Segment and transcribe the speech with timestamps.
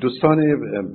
[0.00, 0.38] دوستان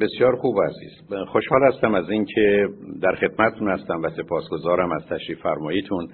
[0.01, 0.91] بسیار خوب عزیز
[1.27, 2.67] خوشحال هستم از اینکه
[3.01, 6.07] در خدمتتون هستم و سپاسگزارم از تشریف فرماییتون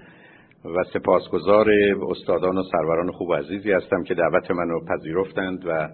[0.65, 1.67] و سپاسگزار
[2.09, 5.89] استادان و سروران خوب عزیزی هستم که دعوت منو پذیرفتند و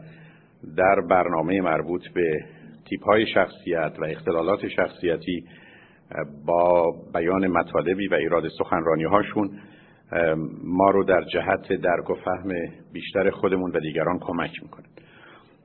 [0.78, 2.32] در برنامه مربوط به
[2.90, 5.44] تیپ های شخصیت و اختلالات شخصیتی
[6.46, 9.50] با بیان مطالبی و ایراد سخنرانی هاشون
[10.64, 12.50] ما رو در جهت درک و فهم
[12.94, 14.86] بیشتر خودمون و دیگران کمک می‌کنه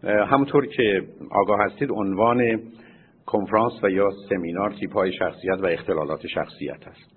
[0.04, 2.60] همونطور که آگاه هستید عنوان
[3.26, 7.12] کنفرانس و یا سمینار تیپ های شخصیت و اختلالات شخصیت است.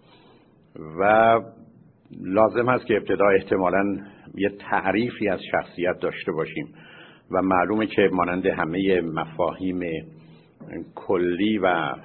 [1.00, 1.42] و
[2.22, 3.98] لازم هست که ابتدا احتمالا
[4.36, 6.68] یه تعریفی از شخصیت داشته باشیم.
[7.32, 9.80] و معلومه که مانند همه مفاهیم
[10.96, 11.96] کلی و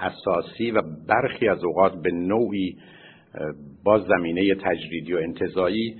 [0.00, 2.76] اساسی و برخی از اوقات به نوعی
[3.84, 5.96] با زمینه تجریدی و انتظایی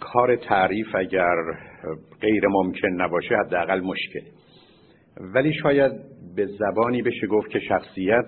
[0.00, 1.34] کار تعریف اگر
[2.20, 4.20] غیر ممکن نباشه حداقل مشکل.
[5.34, 5.92] ولی شاید
[6.36, 8.26] به زبانی بشه گفت که شخصیت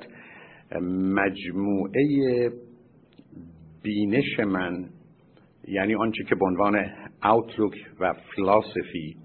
[1.14, 2.51] مجموعه
[3.83, 4.89] بینش من
[5.69, 6.86] یعنی آنچه که به عنوان
[7.25, 9.17] اوتلوک و فلاسفی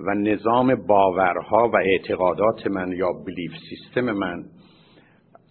[0.00, 4.44] و نظام باورها و اعتقادات من یا بلیف سیستم من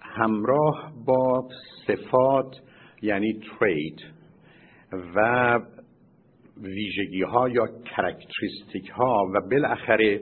[0.02, 1.48] همراه با
[1.88, 2.56] صفات
[3.02, 4.00] یعنی ترید
[5.16, 5.59] و
[6.62, 10.22] ویژگی ها یا کرکتریستیک ها و بالاخره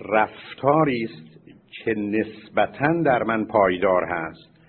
[0.00, 1.40] رفتاری است
[1.84, 4.60] که نسبتا در من پایدار هست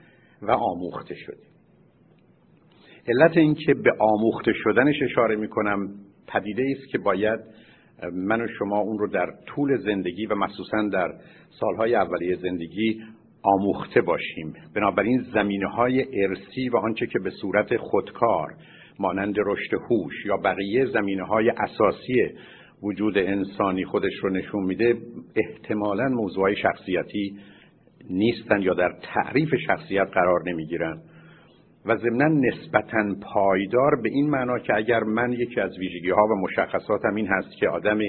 [0.41, 1.52] و آموخته شده.
[3.07, 5.89] علت اینکه به آموخته شدنش اشاره می کنم
[6.27, 7.39] پدیده است که باید
[8.13, 11.13] من و شما اون رو در طول زندگی و مخصوصا در
[11.59, 13.02] سالهای اولیه زندگی
[13.44, 14.53] آموخته باشیم.
[14.75, 18.47] بنابراین زمینه های ارسی و آنچه که به صورت خودکار
[19.00, 22.30] مانند رشد هوش یا بقیه زمینه های اساسی
[22.84, 24.95] وجود انسانی خودش رو نشون میده
[25.36, 27.38] احتمالا موضوع شخصیتی
[28.09, 31.02] نیستن یا در تعریف شخصیت قرار نمی‌گیرن
[31.86, 36.35] و ضمنا نسبتا پایدار به این معنا که اگر من یکی از ویژگی ها و
[36.41, 38.00] مشخصاتم این هست که آدم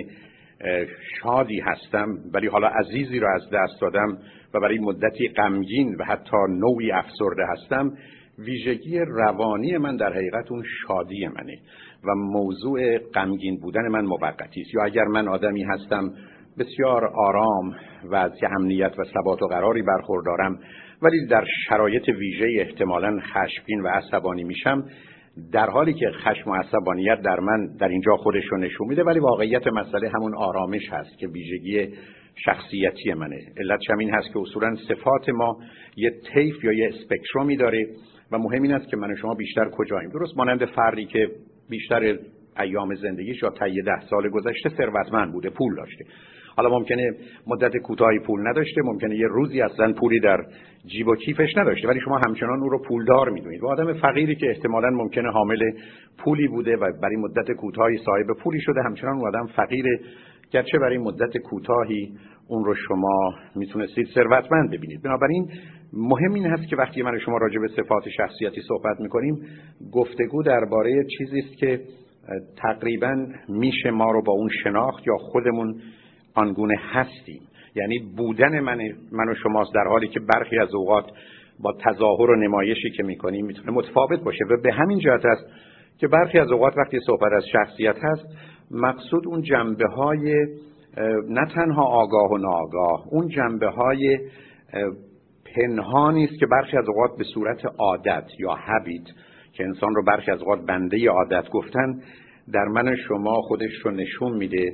[1.23, 4.19] شادی هستم ولی حالا عزیزی را از دست دادم
[4.55, 7.93] و برای مدتی غمگین و حتی نوعی افسرده هستم.
[8.39, 11.59] ویژگی روانی من در حقیقت اون شادی منه
[12.05, 14.75] و موضوع غمگین بودن من موقتی است.
[14.75, 16.11] یا اگر من آدمی هستم
[16.59, 17.75] بسیار آرام
[18.05, 20.59] و از امنیت و ثبات و قراری برخوردارم
[21.03, 24.85] ولی در شرایط ویژه احتمالا خشمگین و عصبانی میشم.
[25.53, 29.19] در حالی که خشم و عصبانیت در من در اینجا خودش رو نشون میده ولی
[29.19, 31.89] واقعیت مسئله همون آرامش هست که ویژگی
[32.45, 33.37] شخصیتی منه.
[33.57, 35.59] علتش هم این هست که اصولا صفات ما
[35.97, 37.87] یه طیف یا یه اسپکترومی داره
[38.33, 40.11] و مهم این است که من و شما بیشتر کجاییم.
[40.11, 41.31] درست مانند فردی که
[41.71, 42.19] بیشتر
[42.61, 46.05] ایام زندگیش یا طی ده سال گذشته ثروتمند بوده پول داشته.
[46.57, 47.15] حالا ممکنه
[47.47, 50.39] مدت کوتاهی پول نداشته ممکنه یه روزی اصلا پولی در
[50.87, 53.63] جیب و کیفش نداشته ولی شما همچنان او رو پولدار می‌دونید.
[53.63, 55.71] و آدم فقیری که احتمالا ممکنه حامل
[56.19, 60.01] پولی بوده و برای مدت کوتاهی صاحب پولی شده همچنان اون آدم فقیره
[60.51, 62.13] گرچه برای مدت کوتاهی
[62.49, 65.03] اون رو شما می‌تونستید ثروتمند ببینید.
[65.03, 65.49] بنابراین
[65.93, 69.39] مهم این هست که وقتی من شما راجع به صفات شخصیتی صحبت می‌کنیم
[69.93, 71.81] گفتگو درباره چیزی است که
[72.57, 75.81] تقریبا میشه ما رو با اون شناخت یا خودمون
[76.35, 77.43] آنگونه هستیم.
[77.75, 78.79] یعنی بودن من,
[79.13, 81.05] من و شماست در حالی که برخی از اوقات
[81.61, 85.47] با تظاهر و نمایشی که می‌کنیم می‌تونه متفاوت باشه و به همین جهت است
[85.99, 88.27] که برخی از اوقات وقتی صحبت از شخصیت هست
[88.71, 90.47] مقصود اون جنبه های
[91.29, 94.19] نه تنها آگاه و ناآگاه اون جنبه های
[95.57, 99.05] پنهانی است که برخی از اوقات به صورت عادت یا هبیت
[99.53, 102.01] که انسان رو برخی از اوقات بنده عادت گفتن
[102.53, 104.73] در من شما خودش رو نشون میده.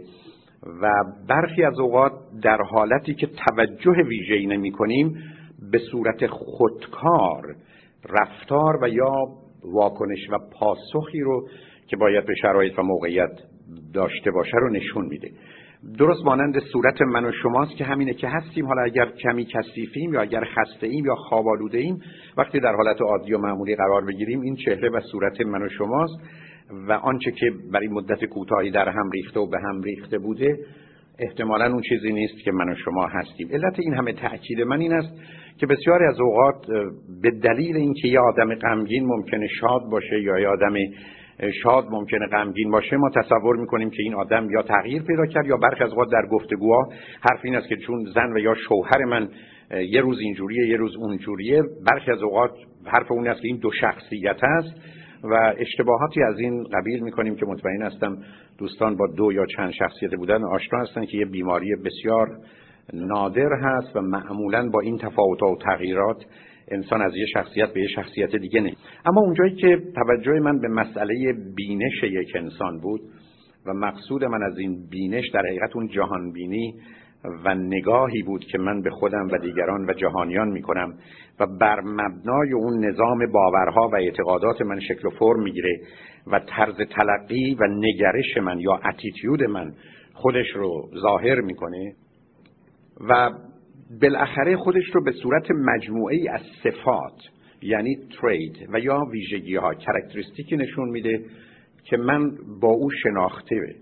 [0.62, 0.90] و
[1.28, 5.14] برخی از اوقات در حالتی که توجه ویژه‌ای نمی کنیم
[5.72, 7.56] به صورت خودکار
[8.10, 9.12] رفتار و یا
[9.64, 11.48] واکنش و پاسخی رو
[11.86, 13.30] که باید به شرایط و موقعیت
[13.94, 15.30] داشته باشه رو نشون میده.
[15.98, 18.66] درست مانند صورت من و شماست که همینه که هستیم.
[18.66, 22.00] حالا اگر کمی کثیفیم یا اگر خسته ایم یا خواب ایم
[22.36, 26.20] وقتی در حالت عادی و معمولی قرار بگیریم این چهره و صورت من و شماست.
[26.88, 30.56] و آنچه که برای مدت کوتاهی در هم ریخته و به هم ریخته بوده
[31.18, 33.48] احتمالا اون چیزی نیست که من و شما هستیم.
[33.52, 35.12] علت این همه تأکید من این است
[35.58, 36.66] که بسیاری از اوقات
[37.22, 40.74] به دلیل اینکه یه آدم غمگین ممکنه شاد باشه یا یه آدم
[41.62, 45.56] شاد ممکنه غمگین باشه ما تصور می‌کنیم که این آدم یا تغییر پیدا کرد یا
[45.56, 46.88] برخی از اوقات در گفتگوها
[47.20, 49.28] حرف این است که چون زن و یا شوهر من
[49.70, 52.50] یه روز اینجوریه یه روز اونجوریه برخی از اوقات
[52.84, 54.74] حرف اون است که این دو شخصیت است.
[55.24, 58.18] و اشتباهاتی از این قبیل می‌کنیم که مطمئن هستم
[58.58, 62.38] دوستان با دو یا چند شخصیت بودن آشنا هستن که یه بیماری بسیار
[62.92, 66.24] نادر هست و معمولا با این تفاوت و تغییرات
[66.70, 68.72] انسان از یه شخصیت به یه شخصیت دیگه نه.
[69.06, 73.00] اما اونجایی که توجه من به مسئله بینش یک انسان بود
[73.66, 76.74] و مقصود من از این بینش در حقیقت اون جهان بینی
[77.24, 80.94] و نگاهی بود که من به خودم و دیگران و جهانیان می‌کنم
[81.40, 85.80] و بر مبنای اون نظام باورها و اعتقادات من شکل و فرم می‌گیره
[86.26, 89.72] و طرز تلقی و نگرش من یا اتیتیود من
[90.14, 91.94] خودش رو ظاهر می‌کنه
[93.08, 93.30] و
[94.02, 97.18] بالاخره خودش رو به صورت مجموعه ای از صفات
[97.62, 101.24] یعنی ترید و یا ویژگی ها کرکتریستیکی نشون میده
[101.84, 102.30] که من
[102.60, 103.74] با او شناخته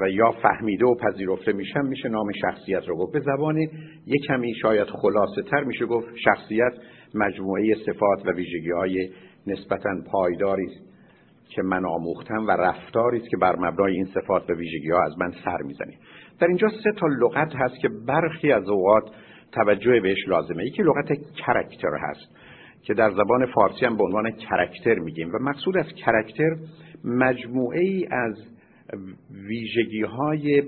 [0.00, 3.12] و یا فهمیده و پذیرفته میشم میشه نام شخصیت رو گفت.
[3.12, 3.58] به زبان
[4.06, 6.72] یک کمی شاید خلاصه تر میشه گفت شخصیت
[7.14, 9.10] مجموعه صفات و ویژگی های
[9.46, 10.66] نسبتا پایداری
[11.48, 15.18] که من آموختم و رفتاری است که بر مبنای این صفات و ویژگی ها از
[15.18, 15.94] من سر می‌زنه.
[16.40, 19.10] در اینجا سه تا لغت هست که برخی از اوقات
[19.52, 20.64] توجه بهش لازمه.
[20.64, 21.08] یکی لغت
[21.46, 22.36] کرکتر هست
[22.82, 26.56] که در زبان فارسی هم به عنوان کرکتر میگیم و مقصود از کرکتر
[27.04, 28.34] مجموعه ای از
[29.30, 30.62] ویژگی های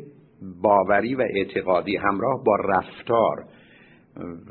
[0.62, 3.44] باوری و اعتقادی همراه با رفتار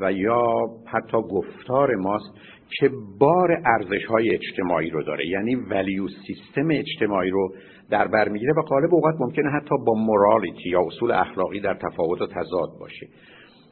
[0.00, 2.34] و یا حتی گفتار ماست
[2.78, 5.26] که بار ارزش های اجتماعی رو داره.
[5.26, 7.54] یعنی ولیو سیستم اجتماعی رو
[7.90, 12.20] در بر می‌گیره و غالب اوقات ممکنه حتی با مورالیتی یا اصول اخلاقی در تفاوت
[12.22, 13.06] و تضاد باشه.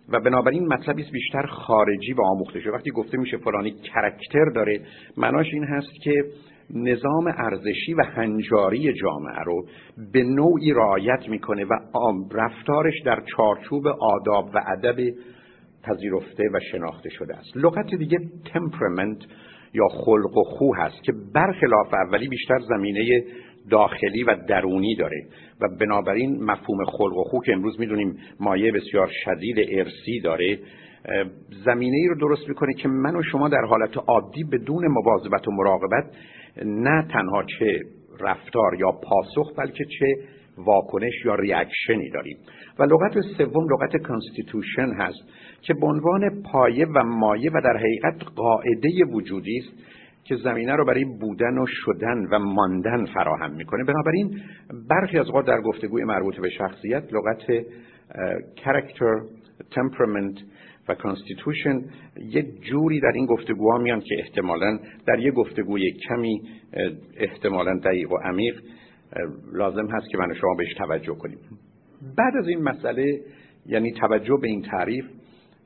[0.09, 2.73] و بنابراین مطلبی بیشتر خارجی و آموخته شده.
[2.73, 4.81] وقتی گفته میشه فلانی کرکتر داره
[5.17, 6.25] معناش این هست که
[6.75, 9.67] نظام ارزشی و هنجاری جامعه رو
[10.13, 11.79] به نوعی رعایت می‌کنه و
[12.33, 14.97] رفتارش در چارچوب آداب و ادب
[15.83, 17.57] پذیرفته و شناخته شده است.
[17.57, 18.19] لغت دیگه
[18.53, 19.19] تمپرمنت
[19.75, 23.25] یا خلق و خو هست که برخلاف اولی بیشتر زمینه
[23.71, 25.27] داخلی و درونی داره
[25.61, 30.59] و بنابراین مفهوم خلق و خو که امروز می‌دونیم مایه بسیار شدید ارسی داره
[31.65, 35.51] زمینه ای رو درست می‌کنه که من و شما در حالت عادی بدون مواظبت و
[35.51, 36.05] مراقبت
[36.65, 37.81] نه تنها چه
[38.21, 40.15] رفتار یا پاسخ بلکه چه
[40.59, 42.37] واکنش یا ریاکشنی داریم.
[42.79, 45.19] و لغت سوم لغت constitution هست
[45.61, 49.83] که به عنوان پایه و مایه و در حقیقت قاعده وجودی است
[50.25, 53.85] که زمینه رو برای بودن و شدن و ماندن فراهم می‌کنه.
[53.85, 54.41] بنابراین
[54.91, 57.43] برخی از اوقات در گفتگوی مربوط به شخصیت لغت
[58.57, 59.13] character,
[59.71, 60.37] temperament
[60.91, 61.81] و constitution
[62.17, 66.43] یه جوری در این گفتگوها میان که احتمالا در یه گفتگوی کمی
[67.17, 68.61] احتمالا دقیق و عمیق
[69.53, 71.39] لازم هست که من شما بهش توجه کنیم.
[72.17, 73.21] بعد از این مسئله
[73.67, 75.05] یعنی توجه به این تعریف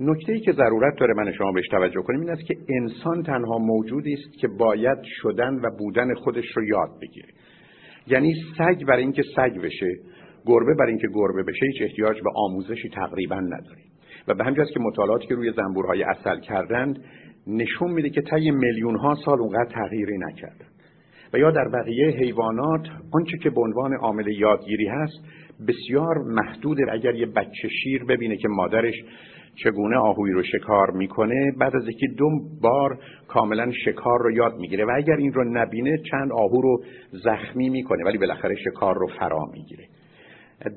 [0.00, 3.58] نکته ای که ضرورت داره من شما بهش توجه کنیم این است که انسان تنها
[3.58, 7.28] موجودی است که باید شدن و بودن خودش رو یاد بگیره.
[8.06, 9.96] یعنی سگ برای اینکه سگ بشه
[10.46, 13.93] گربه برای اینکه گربه بشه هیچ احتیاج به آموزشی تقریبا نداریم.
[14.28, 17.04] و به همجاست که مطالعاتی که روی زنبورهای اصل کردند
[17.46, 20.66] نشون میده که طی میلیون ها سال اونقدر تغییری نکردن.
[21.32, 25.24] و یا در بقیه حیوانات آنچه که به عنوان عامل یادگیری هست
[25.68, 26.82] بسیار محدوده.
[26.92, 28.94] اگر یه بچه شیر ببینه که مادرش
[29.64, 32.30] چگونه آهوی رو شکار می‌کنه بعد از یکی دو
[32.62, 32.98] بار
[33.28, 38.04] کاملا شکار رو یاد می‌گیره و اگر این رو نبینه چند آهو رو زخمی می‌کنه
[38.04, 39.84] ولی بالاخره شکار رو فرا می‌گیره.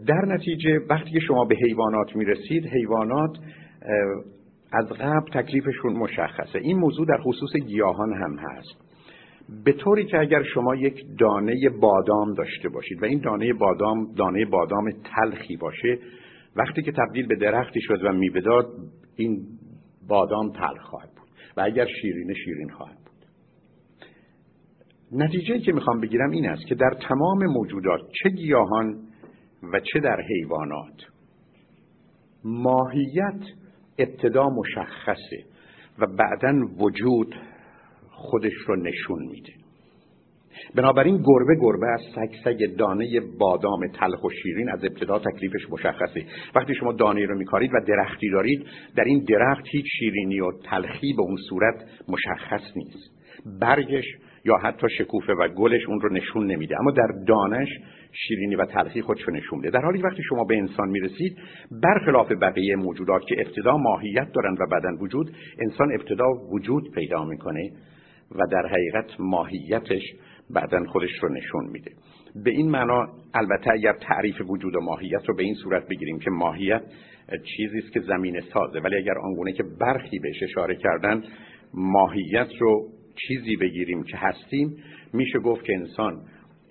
[0.07, 3.37] در نتیجه وقتی که شما به حیوانات می‌رسید حیوانات
[4.71, 6.59] از قبل تکلیفشون مشخصه.
[6.59, 8.87] این موضوع در خصوص گیاهان هم هست.
[9.65, 14.45] به طوری که اگر شما یک دانه بادام داشته باشید و این دانه بادام دانه
[14.45, 15.99] بادام تلخی باشه
[16.55, 18.65] وقتی که تبدیل به درختی شد و میبداد
[19.15, 19.47] این
[20.07, 21.27] بادام تلخ خواهد بود.
[21.57, 23.25] و اگر شیرینه شیرین خواهد بود.
[25.11, 29.06] نتیجه که می‌خوام بگیرم این است که در تمام موجودات چه گیاهان
[29.63, 31.01] و چه در حیوانات؟
[32.43, 33.41] ماهیت
[33.99, 35.43] ابتدا مشخصه
[35.99, 37.35] و بعدا وجود
[38.09, 39.53] خودش رو نشون میده.
[40.75, 46.25] بنابراین گربه گربه از سگ سگ دانه بادام تلخ و شیرین از ابتدا تکلیفش مشخصه.
[46.55, 51.13] وقتی شما دانه رو میکارید و درختی دارید در این درخت هیچ شیرینی و تلخی
[51.13, 53.17] به اون صورت مشخص نیست.
[53.59, 54.05] برگش
[54.45, 56.79] یا حتی شکوفه و گلش اون رو نشون نمیده.
[56.79, 57.69] اما در دانش
[58.11, 59.69] شیرینی و تلخی خودش رو نشون میده.
[59.69, 61.37] در حالی وقتی شما به انسان می‌رسید
[61.71, 67.71] برخلاف بقیه موجودات که ابتدا ماهیت دارند و بعدا وجود انسان ابتدا وجود پیدا می‌کنه
[68.31, 70.01] و در حقیقت ماهیتش
[70.49, 71.91] بعدا خودش رو نشون میده.
[72.43, 76.29] به این معنا البته اگر تعریف وجود و ماهیت رو به این صورت بگیریم که
[76.29, 76.81] ماهیت
[77.57, 81.23] چیزی است که زمین سازه ولی اگر آنگونه که برخی بهش اشاره کردن
[81.73, 82.89] ماهیت رو
[83.27, 84.77] چیزی بگیریم که هستیم
[85.13, 86.21] میشه گفت که انسان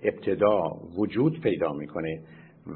[0.03, 0.61] ابتدا
[0.97, 2.19] وجود پیدا می‌کنه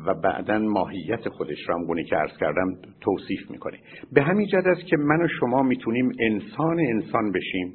[0.05, 3.77] و بعدا ماهیت خودش را هم گونه که ارز کردم توصیف می‌کنه.
[4.13, 7.73] به همین جد است که من و شما می‌تونیم انسان انسان بشیم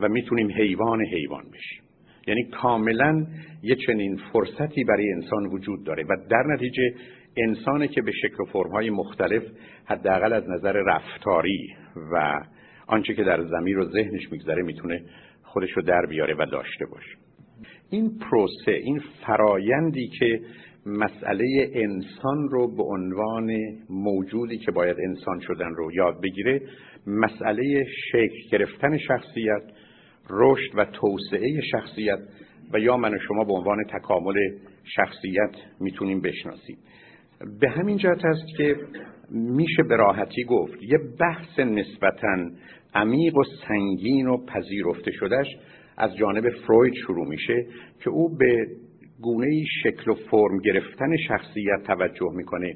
[0.00, 1.84] و می‌تونیم حیوان حیوان بشیم.
[2.26, 3.26] یعنی کاملا
[3.62, 6.94] یه چنین فرصتی برای انسان وجود داره و در نتیجه
[7.36, 9.42] انسانی که به شکل و فرمهای مختلف
[9.84, 11.68] حداقل از نظر رفتاری
[12.12, 12.40] و
[12.86, 15.02] آنچه که در زمین و ذهنش میگذره می‌تونه
[15.42, 17.16] خودش رو در بیاره و داشته باشه.
[17.90, 20.40] این پروسه این فرایندی که
[20.86, 23.56] مسئله انسان رو به عنوان
[23.90, 26.62] موجودی که باید انسان شدن رو یاد بگیره
[27.06, 29.62] مسئله شکل گرفتن شخصیت
[30.30, 32.18] رشد و توسعه شخصیت
[32.72, 34.34] و یا من و شما به عنوان تکامل
[34.84, 36.76] شخصیت می‌تونیم بشناسیم.
[37.60, 38.76] به همین جهت است که
[39.34, 40.82] میشه به راحتی گفت.
[40.82, 42.50] یه بحث نسبتا
[42.94, 45.46] عمیق و سنگین و پذیرفته شدهش
[45.96, 47.66] از جانب فروید شروع میشه
[48.00, 48.66] که او به
[49.22, 52.74] گونه شکل و فرم گرفتن شخصیت توجه می‌کنه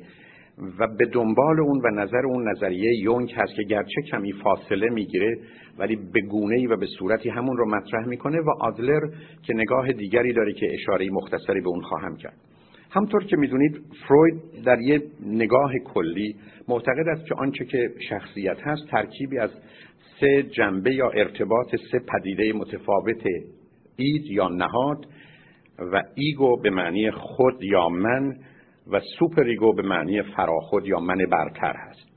[0.79, 5.39] و به دنبال اون و نظر اون نظریه یونگ هست که گرچه کمی فاصله می‌گیره
[5.79, 9.01] ولی به گونه و به صورتی همون رو مطرح می‌کنه و آدلر
[9.43, 12.48] که نگاه دیگری داره که اشاره مختصری به اون خواهم کرد.
[12.91, 16.37] همطور که می‌دونید فروید در یه نگاه کلی
[16.69, 19.51] معتقد است که آنچه که شخصیت هست ترکیبی از
[20.21, 23.23] سه جنبه یا ارتباط سه پدیده متفاوت
[23.97, 25.07] id یا نهاد
[25.79, 28.37] و ego به معنی خود یا من
[28.93, 32.09] و super ego به معنی فراخود یا من برتر هست.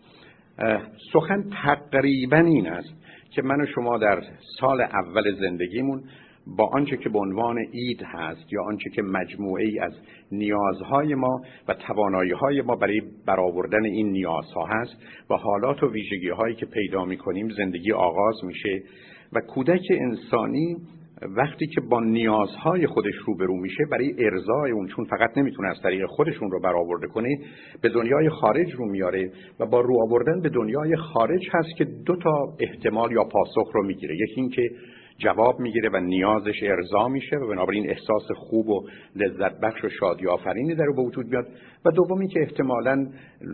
[1.13, 2.93] سخن تقریبا این است
[3.31, 4.21] که من و شما در
[4.59, 6.03] سال اول زندگیمون
[6.47, 9.93] با آنچه که به عنوان id هست یا آنچه که مجموعه ای از
[10.31, 14.95] نیازهای ما و توانایی های ما برای برآوردن این نیازها هست
[15.29, 18.83] و حالات و ویژگی هایی که پیدا می کنیم زندگی آغاز میشه
[19.33, 20.77] و کودک انسانی
[21.21, 26.05] وقتی که با نیازهای خودش روبرو میشه برای ارزای اون چون فقط نمی‌تونه از طریق
[26.05, 27.37] خودشون رو برآورده کنه
[27.81, 32.15] به دنیای خارج رو میاره و با رو آوردن به دنیای خارج هست که دو
[32.15, 34.15] تا احتمال یا پاسخ رو می‌گیره.
[34.15, 34.69] یکی اینکه
[35.23, 40.27] جواب می‌گیره و نیازش ارضا میشه و بنابراین احساس خوب و لذت بخش و شادی
[40.27, 41.47] آفرینی در به وجود بیاد.
[41.85, 43.07] و دومی که احتمالا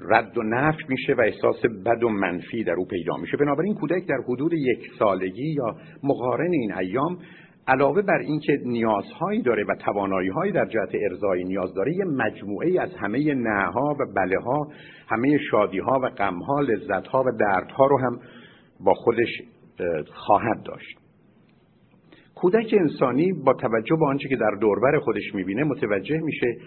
[0.09, 3.37] رد و نفی میشه و احساس بد و منفی در او پیدا میشه.
[3.37, 7.17] بنابراین کودک در حدود یک سالگی یا مقارن این ایام
[7.67, 12.95] علاوه بر اینکه نیازهایی داره و تواناییهایی در جهت ارزای نیاز داره یه مجموعه از
[12.95, 14.67] همه نهها و بله ها
[15.07, 18.19] همه شادی ها و غم ها لذت ها و دردها رو هم
[18.79, 19.41] با خودش
[20.13, 21.06] خواهد داشت.
[22.41, 26.57] کودک انسانی با توجه به آنچه که در دوربر خودش می‌بینه متوجه میشه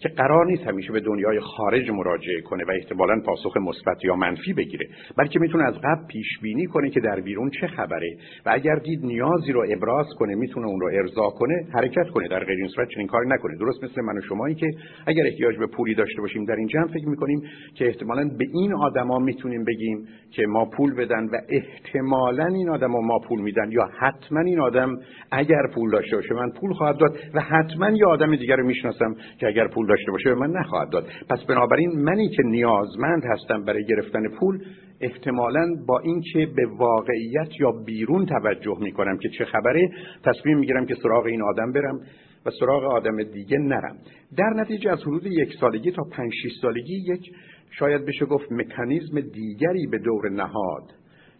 [0.00, 4.52] که قرار نیست همیشه به دنیای خارج مراجعه کنه و احتمالا پاسخ مثبت یا منفی
[4.52, 4.86] بگیره
[5.16, 9.04] بلکه می‌تونه از قبل پیش بینی کنه که در بیرون چه خبره و اگر دید
[9.04, 12.28] نیازی رو ابراز کنه می‌تونه اون رو ارضا کنه حرکت کنه.
[12.28, 13.56] در غیر این صورت چنین کاری نکنه.
[13.56, 14.66] درست مثل من و شمایی که
[15.06, 17.42] اگر احتیاج به پولی داشته باشیم در این جمع فکر می‌کنیم
[17.74, 23.00] که احتمالا به این آدما می‌تونیم بگیم که ما پول بدن و احتمالا این آدما
[23.00, 24.96] ما پول میدن یا حتما این آدم
[25.30, 29.14] اگر پول داشته باشه من پول خواهد داد و حتما یه آدم دیگر رو می‌شناسم
[29.40, 31.06] که اگر پول داشته باشه به من نخواهد داد.
[31.30, 34.58] پس بنابراین منی که نیازمند هستم برای گرفتن پول
[35.00, 39.88] احتمالا با اینکه به واقعیت یا بیرون توجه می‌کنم که چه خبره
[40.24, 42.00] تصمیم می‌گیرم که سراغ این آدم برم
[42.46, 43.96] و سراغ آدم دیگه نرم.
[44.36, 47.30] در نتیجه از حدود یک سالگی تا پنج سالگی یک
[47.70, 50.92] شاید بشه گفت مکانیزم دیگری به دور نهاد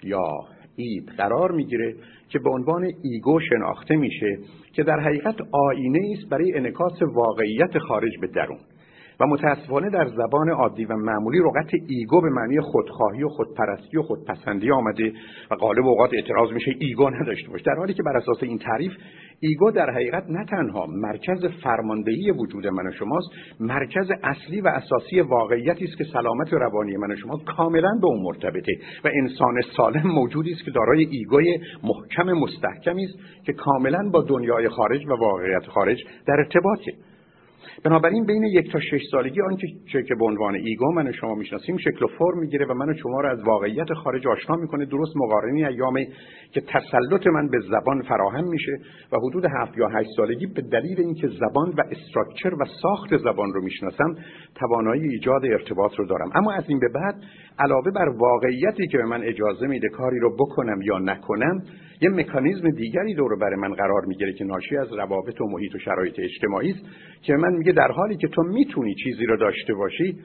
[0.02, 0.24] یا
[0.78, 1.94] id قرار می‌گیره
[2.28, 4.38] که به عنوان ego شناخته میشه
[4.72, 8.58] که در حقیقت آینه است برای انعکاس واقعیت خارج به درون.
[9.20, 14.02] و متاسفانه در زبان عادی و معمولی لغت ego به معنی خودخواهی و خودپرستی و
[14.02, 15.12] خودپسندی آمده
[15.50, 17.64] و غالب اوقات اعتراض میشه ego نداشته باشه.
[17.64, 18.92] در حالی که بر اساس این تعریف
[19.40, 23.28] ego در حقیقت نه تنها مرکز فرماندهی وجود من و شماست
[23.60, 28.22] مرکز اصلی و اساسی واقعیتی است که سلامت روانی من و شما کاملا به اون
[28.22, 28.72] مرتبطه
[29.04, 34.22] و انسان سالم موجودی است که دارای ego ی محکم مستحکمی است که کاملا با
[34.22, 36.92] دنیای خارج و واقعیت خارج در ارتباطه.
[37.84, 39.66] بنابراین بین یک تا شش سالگی آنچه
[40.08, 42.94] که به عنوان ego من و شما می‌شناسیم شکل و فرم می‌گیره و من و
[42.94, 46.06] شما رو از واقعیت خارج آشنا می‌کنه درست مقارن ایامی
[46.52, 48.72] که تسلط من به زبان فراهم میشه
[49.12, 53.52] و حدود هفت یا هشت سالگی به دلیل اینکه زبان و structure و ساخت زبان
[53.52, 54.14] رو می‌شناسم
[54.54, 56.30] توانایی ایجاد ارتباط رو دارم.
[56.34, 57.14] اما از این به بعد
[57.58, 61.62] علاوه بر واقعیتی که به من اجازه میده کاری رو بکنم یا نکنم
[62.00, 65.78] یه مکانیزم دیگری دور بر من قرار می‌گیره که ناشی از روابط و محیط و
[65.78, 66.80] شرایط اجتماعی است
[67.22, 70.18] که من میگه در حالی که تو می‌تونی چیزی رو داشته باشی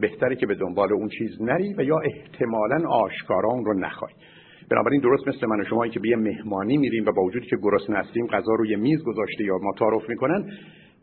[0.00, 4.12] بهتره که به دنبال اون چیز نری و یا احتمالا آشکارا اون رو نخوای.
[4.70, 7.56] بنابراین درست مثل من و شما که به یه مهمانی میریم و با وجودی که
[7.56, 10.50] گرسنه هستیم غذا روی میز گذاشته یا ما تعارف می‌کنن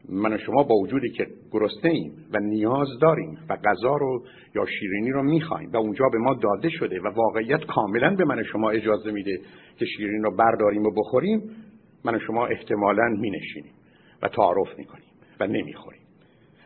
[0.10, 4.24] من و شما با وجودی که گرسنه ایم و نیاز داریم و غذا رو
[4.56, 8.44] یا شیرینی رو می‌خوایم و اونجا به ما داده شده و واقعیت کاملا به من
[8.44, 9.40] شما اجازه میده
[9.78, 11.42] که شیرینی رو برداریم و بخوریم
[12.06, 13.74] من شما احتمالا مینشینیم
[14.22, 16.02] و تعارف می‌کنیم و نمی‌خوریم.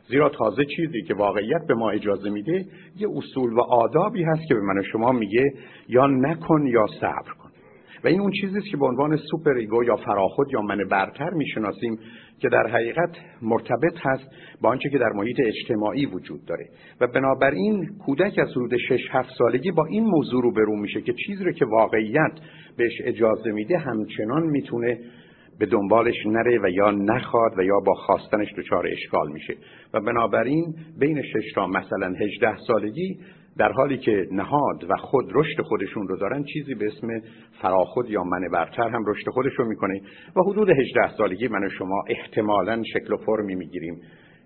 [0.07, 2.65] زیرا تازه چیزی که واقعیت به ما اجازه میده
[2.97, 5.53] یه اصول و آدابی هست که به من شما میگه
[5.87, 7.44] یا نکن یا صبر کن.
[8.05, 11.29] و این اون چیزی است که به عنوان super ego یا فراخود یا من برتر
[11.29, 12.00] می‌شناسیم
[12.39, 13.09] که در حقیقت
[13.41, 14.24] مرتبط هست
[14.62, 16.65] با آنچه که در محیط اجتماعی وجود داره.
[17.01, 21.13] و بنابراین کودک از حدود 6 7 سالگی با این موضوع رو برو میشه که
[21.25, 22.33] چیزی رو که واقعیت
[22.77, 25.00] بهش اجازه میده همچنان می‌تونه
[25.59, 29.53] به دنبالش نره و یا نخواد و یا با خواستنش دچار اشکال میشه.
[29.93, 33.19] و بنابراین بین 6 تا مثلا 18 سالگی
[33.57, 37.07] در حالی که نهاد و خود رشد خودشون رو دارن چیزی به اسم
[37.62, 40.01] فراخود یا من برتر هم رشد خودش رو می‌کنه
[40.35, 44.01] و حدود 18 سالگی من و شما احتمالا شکل و فرمی می‌گیریم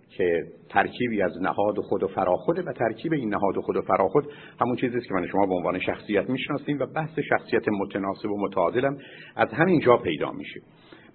[0.10, 3.82] که ترکیبی از نهاد و خود و فراخوده و ترکیب این نهاد و خود و
[3.82, 4.28] فراخود
[4.62, 8.42] همون چیزی است که من شما به عنوان شخصیت می‌شناسیم و بحث شخصیت متناسب و
[8.42, 8.98] متعادلم
[9.36, 10.62] از همین جا پیدا میشه.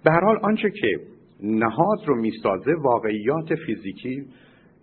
[0.03, 0.99] به هر حال آنچه که
[1.43, 4.25] نهاد رو می‌سازه واقعیات فیزیکی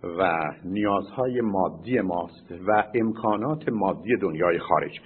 [0.03, 4.99] و نیازهای مادی ماست و امکانات مادی دنیای خارج.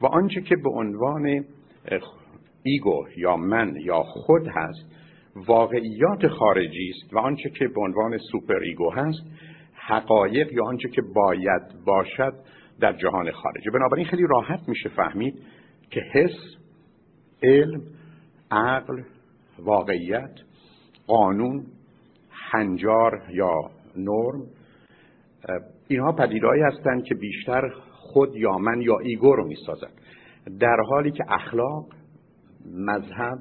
[0.00, 1.44] و آنچه که به عنوان
[2.62, 4.94] ego یا من یا خود هست
[5.36, 9.22] واقعیات خارجی است و آنچه که به عنوان super ego هست
[9.74, 12.34] حقایق یا آنچه که باید باشد
[12.80, 15.34] در جهان خارجی بنابراین خیلی راحت میشه فهمید
[15.90, 16.56] که حس
[17.42, 17.82] علم
[18.50, 19.02] عقل
[19.58, 20.34] واقعیت
[21.06, 21.66] قانون
[22.30, 24.46] هنجار یا نرم
[25.88, 29.92] اینها پدیدهایی هستند که بیشتر خود یا من یا ایگو رو می‌سازند
[30.60, 31.86] در حالی که اخلاق
[32.74, 33.38] مذهب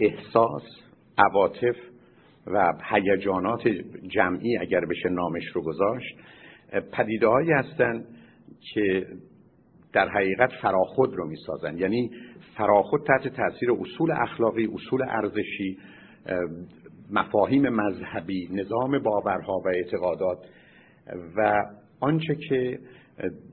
[0.00, 0.62] احساس
[1.18, 1.76] عواطف
[2.46, 3.68] و هیجانات
[4.08, 6.16] جمعی اگر بشه نامش رو گذاشت
[6.92, 8.04] پدیدههایی هستند
[8.60, 9.06] که
[9.92, 12.10] در حقیقت فراخود رو می‌سازند یعنی
[12.56, 15.78] فراخود تحت تاثیر اصول اخلاقی اصول ارزشی
[17.12, 20.38] مفاهیم مذهبی نظام باورها و اعتقادات
[21.36, 21.64] و
[22.00, 22.78] آنچه که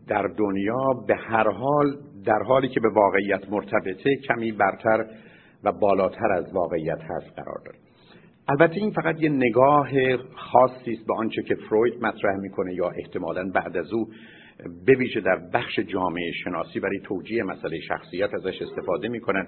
[0.07, 5.05] در دنیا به هر حال در حالی که به واقعیت مرتبطه کمی برتر
[5.63, 7.77] و بالاتر از واقعیت هست قرار داره.
[8.49, 9.89] البته این فقط یه نگاه
[10.35, 14.09] خاصی است به آنچه که فروید مطرح می‌کنه یا احتمالا بعد از او
[14.87, 19.47] بویژه در بخش جامعه شناسی برای توجیه مسئله شخصیت ازش استفاده می‌کنن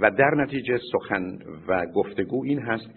[0.00, 2.90] و در نتیجه سخن و گفتگو این هست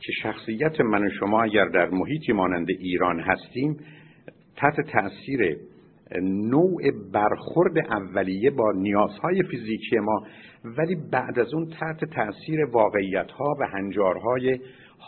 [0.00, 3.76] که شخصیت من و شما اگر در محیطی مانند ایران هستیم
[4.56, 5.56] تحت تاثیر
[6.22, 10.26] نوع برخورد اولیه با نیازهای فیزیکی ما
[10.64, 14.58] ولی بعد از اون تحت تاثیر واقعیت ها و هنجارهای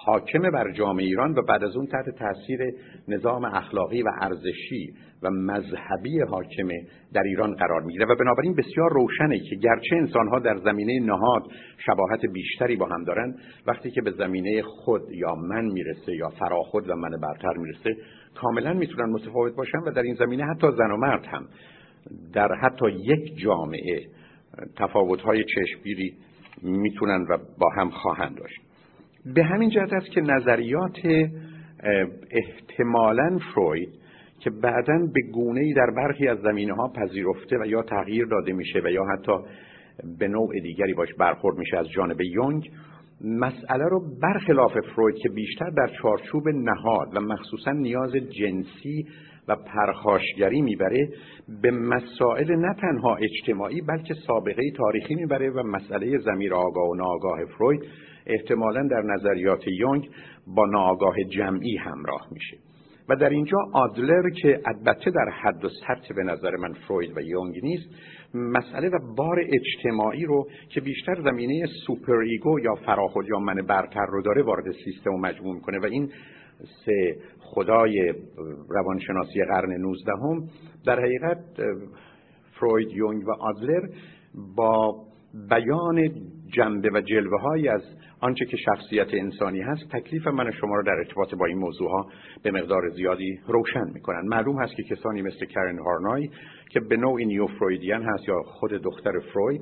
[0.05, 2.61] حاکم بر جامعه ایران و بعد از اون تحت تاثیر
[3.09, 6.69] نظام اخلاقی و ارزشی و مذهبی حاکم
[7.13, 8.07] در ایران قرار می‌گیره.
[8.07, 11.43] و بنابراین بسیار روشنه که گرچه انسانها در زمینه نهاد
[11.87, 13.35] شباهت بیشتری با هم دارن
[13.67, 17.97] وقتی که به زمینه خود یا من می‌رسه یا فراخود و من برتر می‌رسه
[18.35, 21.47] کاملا می‌تونن متفاوت باشن و در این زمینه حتی زن و مرد هم.
[22.33, 24.01] در حتی یک جامعه
[24.77, 26.15] تفاوت‌های چشمگیری
[26.63, 28.66] می‌تونن و با هم خواهند داشت.
[29.35, 30.99] به همین جهت است که نظریات
[32.31, 33.89] احتمالا فروید
[34.41, 38.53] که بعدا به گونه ای در برخی از زمینه ها پذیرفته و یا تغییر داده
[38.53, 39.33] میشه و یا حتی
[40.19, 42.71] به نوع دیگری باش برخورد میشه از جانب یونگ.
[43.25, 49.07] مسئله رو برخلاف فروید که بیشتر در چارچوب نهاد و مخصوصا نیاز جنسی
[49.49, 51.09] و پرخاشگری می‌بره
[51.63, 57.45] به مسائل نه تنها اجتماعی بلکه سابقه تاریخی می‌بره و مسئله زمیر آگاه و ناآگاه
[57.59, 57.81] فروید
[58.27, 60.11] احتمالا در نظریات یونگ
[60.47, 62.57] با ناآگاه جمعی همراه میشه.
[63.09, 67.21] و در اینجا آدلر که البته در حد و سطح به نظر من فروید و
[67.21, 67.89] یونگ نیست
[68.37, 74.07] مسئله و بار اجتماعی رو که بیشتر زمینه super ego یا فراخود یا من برتر
[74.07, 75.79] رو داره وارد سیستم و مجموع می‌کنه.
[75.79, 76.11] و این
[76.87, 78.15] سه خدای
[78.69, 80.49] روانشناسی قرن نوزدهم
[80.87, 81.45] در حقیقت
[82.61, 83.89] فروید یونگ و آدلر
[84.57, 85.05] با
[85.51, 86.09] بیان
[86.53, 87.83] جنبه و جلوه های از
[88.21, 92.07] آنچه که شخصیت انسانی هست تکلیف من شما رو در ارتباط با این موضوع ها
[92.43, 94.29] به مقدار زیادی روشن می‌کنن.
[94.29, 96.31] معلوم هست که کسانی مثل کرن هارنای
[96.71, 99.61] که به نوعی نیو فرویدیان هست یا خود دختر فروید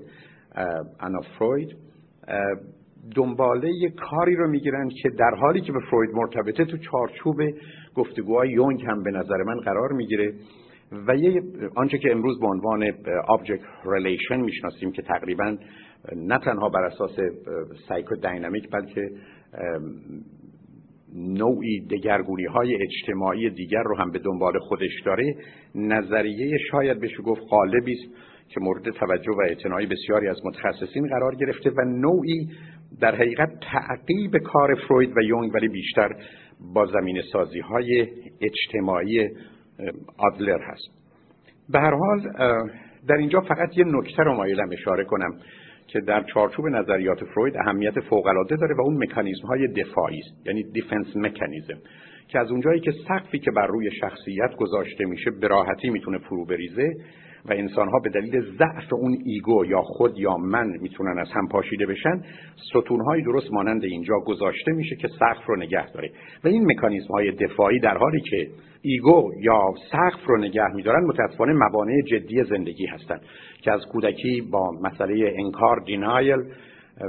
[1.00, 1.76] انا فروید
[3.16, 7.36] دنباله یه کاری رو می‌گیرن که در حالی که به فروید مرتبطه تو چارچوب
[7.94, 10.34] گفتگوهای یونگ هم به نظر من قرار می‌گیره
[11.08, 11.42] و یه
[11.76, 12.90] آنچه که امروز به عنوان
[13.22, 15.56] object relation می‌شناسیم که تقریبا
[16.16, 17.16] نه تنها بر اساس
[17.88, 19.10] سایکو دینامیک بلکه
[21.14, 25.34] نوعی دگرگونی های اجتماعی دیگر رو هم به دنبال خودش داره.
[25.74, 28.14] نظریه شاید بشه گفت غالبی است
[28.48, 32.48] که مورد توجه و اعتنای بسیاری از متخصصین قرار گرفته و نوعی
[33.00, 36.08] در حقیقت تعقیب کار فروید و یونگ ولی بیشتر
[36.74, 38.08] با زمینه سازی های
[38.40, 39.28] اجتماعی
[40.18, 40.88] آدلر هست.
[41.68, 42.20] به هر حال
[43.08, 45.30] در اینجا فقط یه نکته رو مایلم اشاره کنم.
[45.86, 50.62] که در چارچوب نظریات فروید اهمیت فوق‌العاده داره و اون مکانیزم های دفاعی است یعنی
[50.62, 51.78] defense mechanism
[52.28, 56.44] که از اونجایی که سقفی که بر روی شخصیت گذاشته میشه به راحتی می‌تونه فرو
[56.44, 56.92] بریزه
[57.48, 61.48] و انسان ها به دلیل ضعف اون ego یا خود یا من می‌تونن از هم
[61.48, 62.22] پاشیده بشن
[62.70, 66.10] ستون های درست مانند اینجا گذاشته میشه که سقف رو نگه داره.
[66.44, 68.48] و این مکانیزم های دفاعی در حالی که
[68.82, 69.60] ego یا
[69.92, 73.20] سقف رو نگه میدارن متاسفانه موانع جدی زندگی هستند
[73.62, 76.38] که از کودکی با مسئله انکار denial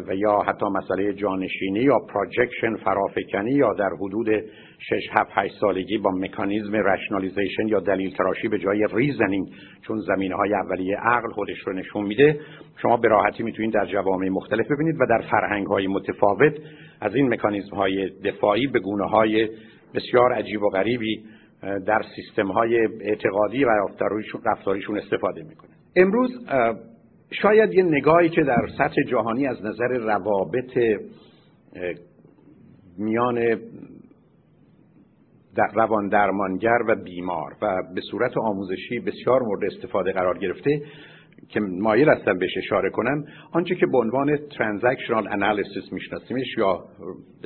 [0.08, 4.28] و یا حتی مسئله جانشینی یا projection فرافکنی یا در حدود
[4.80, 9.48] 6 7 8 سالگی با مکانیزم rationalization یا دلیل تراشی به جای reasoning
[9.82, 12.40] چون زمینه های اولیه عقل خودش رو نشون میده.
[12.82, 16.54] شما به راحتی می‌تونید در جوامع مختلف ببینید و در فرهنگ های متفاوت
[17.02, 19.50] از این مکانیزم های دفاعی به گونه های
[19.96, 21.24] بسیار عجیب و غریبی
[21.62, 23.70] در سیستم های اعتقادی و
[24.46, 25.72] رفتاریشون استفاده می‌کنه.
[25.96, 26.32] امروز
[27.32, 30.78] شاید یه نگاهی که در سطح جهانی از نظر روابط
[32.98, 33.58] میان
[35.74, 40.82] روان درمانگر و بیمار و به صورت آموزشی بسیار مورد استفاده قرار گرفته
[41.50, 46.84] که مایل هستم بهش اشاره کنم آنچه که به عنوان ترانزکشنال انالیسیس میشناسیمش یا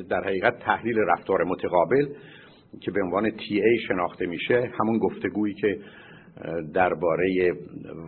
[0.09, 2.05] در حقیقت تحلیل رفتار متقابل
[2.81, 5.79] که به عنوان تی ای شناخته میشه همون گفتگویی که
[6.73, 7.53] درباره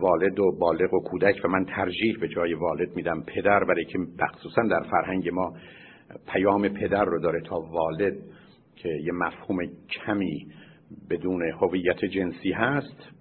[0.00, 3.98] والد و بالغ و کودک و من ترجیح به جای والد میدم پدر برای که
[3.98, 5.52] مخصوصا در فرهنگ ما
[6.32, 8.16] پیام پدر رو داره تا والد
[8.82, 9.58] که یه مفهوم
[9.90, 10.46] کمی
[11.10, 13.12] بدون هویت جنسی هست.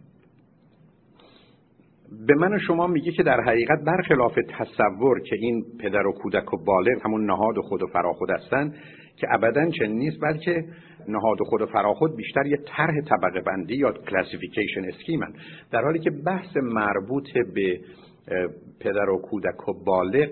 [2.28, 6.54] به من و شما میگه که در حقیقت برخلاف تصور که این پدر و کودک
[6.54, 8.74] و بالغ همون نهاد و خود و فراخود هستن
[9.16, 10.66] که ابدا چنین نیست بلکه
[11.08, 15.34] نهاد و خود و فراخود بیشتر یه طرح طبقه بندی یا کلاسیفیکیشن اسکیمن
[15.72, 17.80] در حالی که بحث مربوط به
[18.80, 20.30] پدر و کودک و بالغ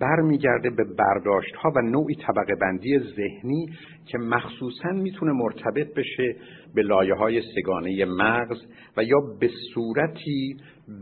[0.00, 3.66] برمیگرده به برداشت ها و نوعی طبقه بندی ذهنی
[4.06, 6.36] که مخصوصا می‌تونه مرتبط بشه
[6.74, 8.58] به لایه های سه‌گانه مغز
[8.96, 10.56] و یا به صورتی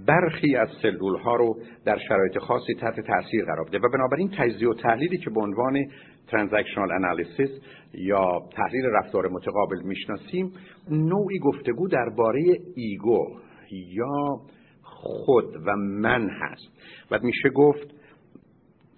[0.06, 3.78] برخی از سلول ها رو در شرایط خاصی تحت تاثیر قرار بده.
[3.78, 5.84] و بنابراین تجزیه و تحلیلی که به عنوان
[6.26, 7.50] transactional analysis
[7.94, 10.52] یا تحلیل رفتار متقابل می‌شناسیم
[10.90, 12.42] نوعی گفتگو درباره
[12.74, 13.26] ego
[13.70, 14.40] یا
[14.82, 16.68] خود و من هست.
[17.10, 18.01] و میشه گفت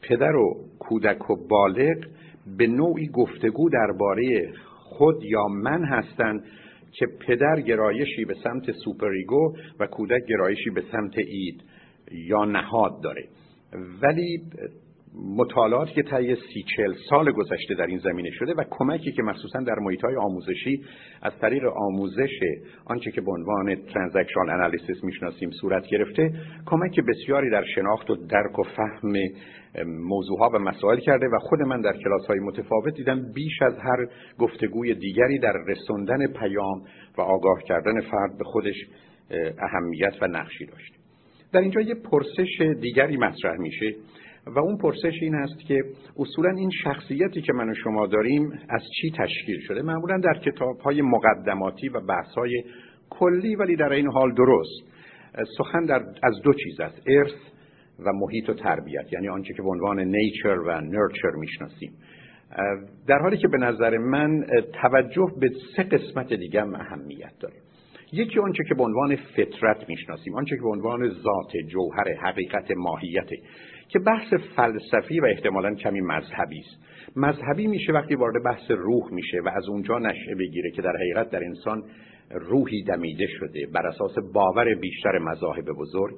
[0.08, 1.96] پدر و کودک و بالغ
[2.58, 6.44] به نوعی گفتگو درباره خود یا من هستند
[6.92, 11.62] که پدر گرایشی به سمت super ego و کودک گرایشی به سمت id
[12.12, 13.24] یا نهاد داره.
[14.02, 14.42] ولی
[15.14, 19.58] مطالعاتی که طی سی چل سال گذشته در این زمینه شده و کمکی که مخصوصا
[19.58, 20.82] در محیط های آموزشی
[21.22, 22.40] از طریق آموزش
[22.84, 26.32] آنچه که به عنوان transaction analysis می‌شناسیم صورت گرفته
[26.66, 29.12] کمک بسیاری در شناخت و درک و فهم
[29.86, 34.06] موضوعها و مسائل کرده و خود من در کلاس های متفاوت دیدم بیش از هر
[34.38, 36.82] گفتگوی دیگری در رسوندن پیام
[37.18, 38.76] و آگاه کردن فرد به خودش
[39.58, 41.04] اهمیت و نقشی داشته
[41.52, 43.94] در اینجا یه پرسش دیگری مطرح میشه.
[44.46, 45.84] و اون پرسش این است که
[46.18, 50.78] اصولا این شخصیتی که من و شما داریم از چی تشکیل شده؟ معمولا در کتاب
[50.78, 52.64] های مقدماتی و بحث های
[53.10, 54.94] کلی ولی در این حال درست.
[55.58, 57.32] سخن در از دو چیز است ارث
[57.98, 61.92] و محیط و تربیت یعنی آنچه که به عنوان نیچر و نرچر می‌شناسیم.
[63.06, 64.46] در حالی که به نظر من
[64.82, 67.54] توجه به سه قسمت دیگه هم اهمیت داره.
[68.12, 73.28] یکی آنچه که به عنوان فطرت می‌شناسیم آنچه که به عنوان ذات جوهر حقیقت ماهیت.
[73.88, 76.84] که بحث فلسفی و احتمالا کمی مذهبی است.
[77.16, 81.30] مذهبی میشه وقتی وارد بحث روح میشه و از اونجا نشه بگیره که در حقیقت
[81.30, 81.82] در انسان
[82.30, 86.14] روحی دمیده شده بر اساس باور بیشتر مذاهب بزرگ.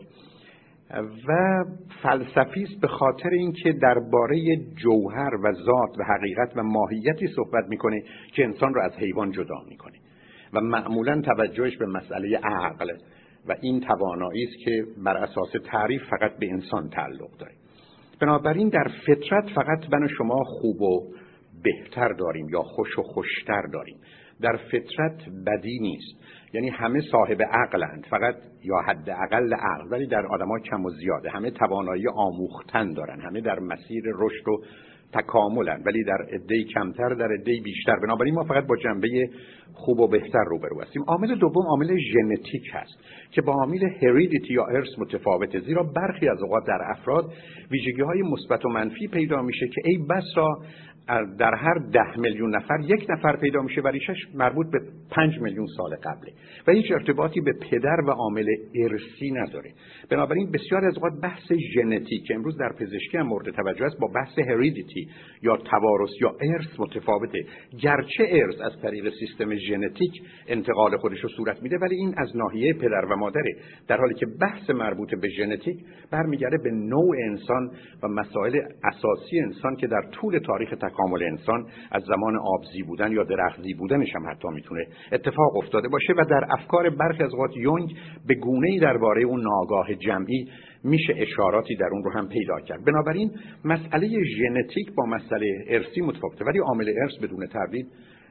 [1.29, 1.65] و
[2.03, 8.03] فلسفی است به خاطر اینکه درباره جوهر و ذات و حقیقت و ماهیتی صحبت می‌کنه
[8.33, 9.97] که انسان رو از حیوان جدا می‌کنه.
[10.53, 12.93] و معمولا توجهش به مسئله عقل.
[13.49, 17.53] و این توانایی است که بر اساس تعریف فقط به انسان تعلق داره
[18.21, 21.13] بنابراین در فطرت فقط من و شما خوب و
[21.63, 23.97] بهتر داریم یا خوش و خوشتر داریم.
[24.41, 26.17] در فطرت بدی نیست.
[26.53, 28.07] یعنی همه صاحب عقلند.
[28.11, 29.91] فقط یا حد اقل عقل.
[29.91, 31.31] ولی در آدما کم و زیاده.
[31.31, 33.21] همه توانایی آموختن دارن.
[33.21, 34.63] همه در مسیر رشد و
[35.13, 37.97] تکاملن ولی در عده کمتر در عده بیشتر.
[38.03, 39.31] بنابراین ما فقط با جنبه
[39.75, 41.03] خوب و بهتر روبرو هستیم.
[41.07, 42.99] عامل دوم عامل ژنتیک هست
[43.31, 47.33] که با عامل هریدیتی یا ارث متفاوته زیرا برخی از اوقات در افراد
[47.71, 50.49] ویژگی های مثبت و منفی پیدا میشه که ای بسا
[51.39, 54.79] در هر ده میلیون نفر یک نفر پیدا میشه و ریشش مربوط به
[55.11, 56.33] پنج میلیون سال قبله
[56.67, 59.71] و هیچ ارتباطی به پدر و عامل ارسی نداره.
[60.11, 64.09] بنابراین بسیار از اوقات بحث ژنتیک که امروز در پزشکی هم مورد توجه است با
[64.15, 65.09] بحث هریدیتی
[65.43, 67.39] یا توارث یا ارث متفاوته.
[67.83, 70.13] گرچه ارث از طریق سیستم ژنتیک
[70.49, 73.57] انتقال خودش رو صورت میده ولی این از ناحیه پدر و مادره.
[73.89, 75.77] در حالی که بحث مربوط به ژنتیک
[76.11, 77.71] برمیگرده به نوع انسان
[78.03, 83.25] و مسائل اساسی انسان که در طول تاریخ تکامل انسان از زمان آبزی بودن یا
[83.25, 87.97] درخزی بودنش هم حتی می‌تونه اتفاق افتاده باشه و در افکار برخی از اوقات یونگ
[88.27, 90.49] به گونه ای درباره اون ناگاه جمعی
[90.85, 92.85] میشه اشاراتی در اون رو هم پیدا کرد.
[92.85, 93.31] بنابراین
[93.65, 97.87] مسئله ژنتیک با مسئله ارسی متفاوته ولی عامل ارث بدون تردید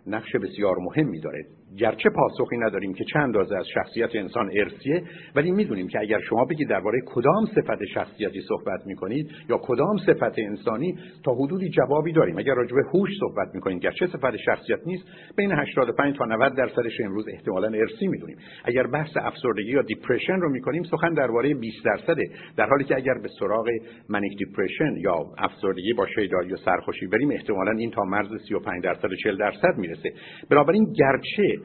[0.07, 1.45] نقش بسیار مهمی داره.
[1.77, 5.03] گرچه پاسخی نداریم که چه اندازه از شخصیت انسان ارثیه
[5.35, 10.39] ولی می‌دونیم که اگر شما بگید درباره کدام صفت شخصیتی صحبت می‌کنید یا کدام صفت
[10.39, 12.37] انسانی تا حدودی جوابی داریم.
[12.37, 15.03] اگر راجع به هوش صحبت می‌کنید گرچه صفت شخصیت نیست
[15.37, 18.37] بین 85 تا 90 درصدش امروز احتمالا ارثی می‌دونیم.
[18.65, 22.23] اگر بحث افسردگی یا depression رو می‌کنیم سخن درباره 20 درصده.
[22.57, 23.69] در حالی که اگر به سراغ
[24.09, 29.11] manic depression یا افسردگی با شیدایی یا سرخوشی بریم احتمالا این تا مرز 35 درصد
[29.11, 30.13] و 40 درصد می‌رسه.
[30.49, 31.64] بنابراین گرچه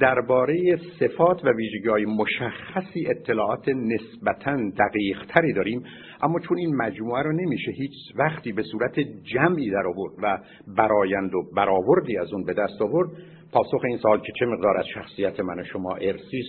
[0.00, 5.82] درباره صفات و ویژگی های مشخصی اطلاعات نسبتا دقیق تری داریم
[6.22, 10.38] اما چون این مجموعه رو نمیشه هیچ وقتی به صورت جمعی در آورد و
[10.76, 13.10] برایند و برآوردی از اون به دست آورد
[13.52, 16.42] پاسخ این سوال که چه مقدار از شخصیت من و شما ارسی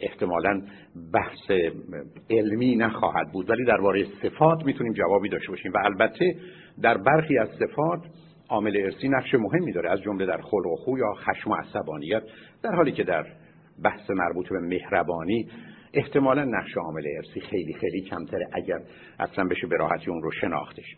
[0.00, 0.62] احتمالا
[1.12, 1.50] بحث
[2.30, 3.50] علمی نخواهد بود.
[3.50, 6.34] ولی درباره صفات می‌تونیم جوابی داشته باشیم و البته
[6.82, 8.00] در برخی از صفات
[8.48, 12.22] عامل ارسی نقش مهمی داره از جمله در خلق و خو یا خشم و عصبانیت
[12.62, 13.26] در حالی که در
[13.84, 15.48] بحث مربوط به مهربانی
[15.94, 18.78] احتمالا نقش عامل ارسی خیلی خیلی کمتره اگر
[19.20, 20.96] اصلا بشه به راحتی اون رو شناختش.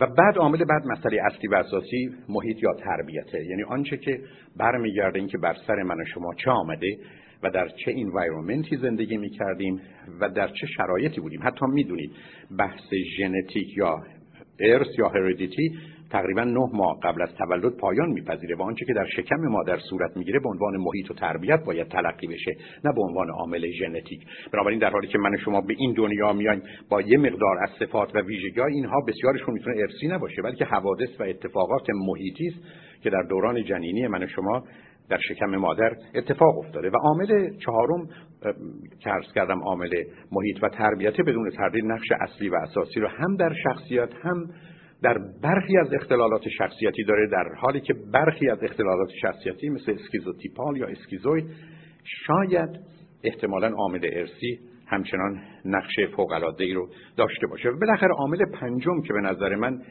[0.00, 3.44] و بعد عامل بعد مسئله اصلی و اساسی محیط یا تربیته.
[3.44, 4.20] یعنی آنچه که
[4.56, 6.98] برمیگرده این که بر سر من و شما چه آمده
[7.42, 9.80] و در چه انوایرومنتی زندگی می کردیم
[10.20, 11.40] و در چه شرایطی بودیم.
[11.42, 12.10] حتی می‌دونید
[12.58, 14.02] بحث ژنتیک یا
[14.60, 15.78] ارث یا هریدیتی
[16.10, 20.16] تقریبا نه ماه قبل از تولد پایان میپذیره و آنچه که در شکم مادر صورت
[20.16, 24.20] می‌گیره به عنوان محیط و تربیت باید تلقی بشه نه به عنوان عامل ژنتیک.
[24.52, 28.14] بنابراین در حالی که من شما به این دنیا میایم با یه مقدار از صفات
[28.14, 32.58] و ویژگی اینها بسیارشون می‌تونه ارسی نباشه بلکه حوادث و اتفاقات محیطی است
[33.02, 34.64] که در دوران جنینی من شما
[35.10, 36.90] در شکم مادر اتفاق افتاده.
[36.90, 38.06] و عامل چهارم
[39.00, 43.36] که عرض کردم عامل محیط و تربیت بدون تردید نقش اصلی و اساسی رو هم
[43.36, 44.46] در شخصیت هم
[45.02, 50.76] در برخی از اختلالات شخصیتی داره در حالی که برخی از اختلالات شخصیتی مثل schizotypal
[50.76, 51.44] یا schizoid
[52.04, 52.80] شاید
[53.24, 57.68] احتمالا عامل ارثی همچنان نقش فوق‌العاده‌ای رو داشته باشه.
[57.68, 59.82] و بالاخره عامل پنجم که به نظر من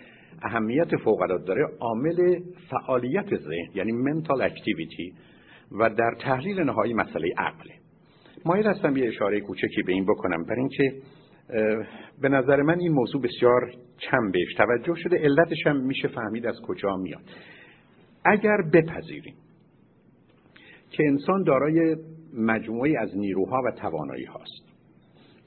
[0.44, 2.40] اهمیت فوق‌العاده داره عامل
[2.70, 5.14] فعالیت ذهن یعنی mental activity
[5.72, 7.74] و در تحلیل نهایی مسئله عقله
[8.46, 10.94] مایل هستم یه اشاره کوچکی به این بکنم برای اینکه
[12.22, 13.72] به نظر من این موضوع بسیار
[14.12, 15.18] کم بهش توجه شده.
[15.18, 17.22] علتش هم میشه فهمید از کجا میاد.
[18.26, 19.36] اگر بپذیریم
[20.90, 21.96] که انسان دارای
[22.34, 24.68] مجموعی از نیروها و توانایی هاست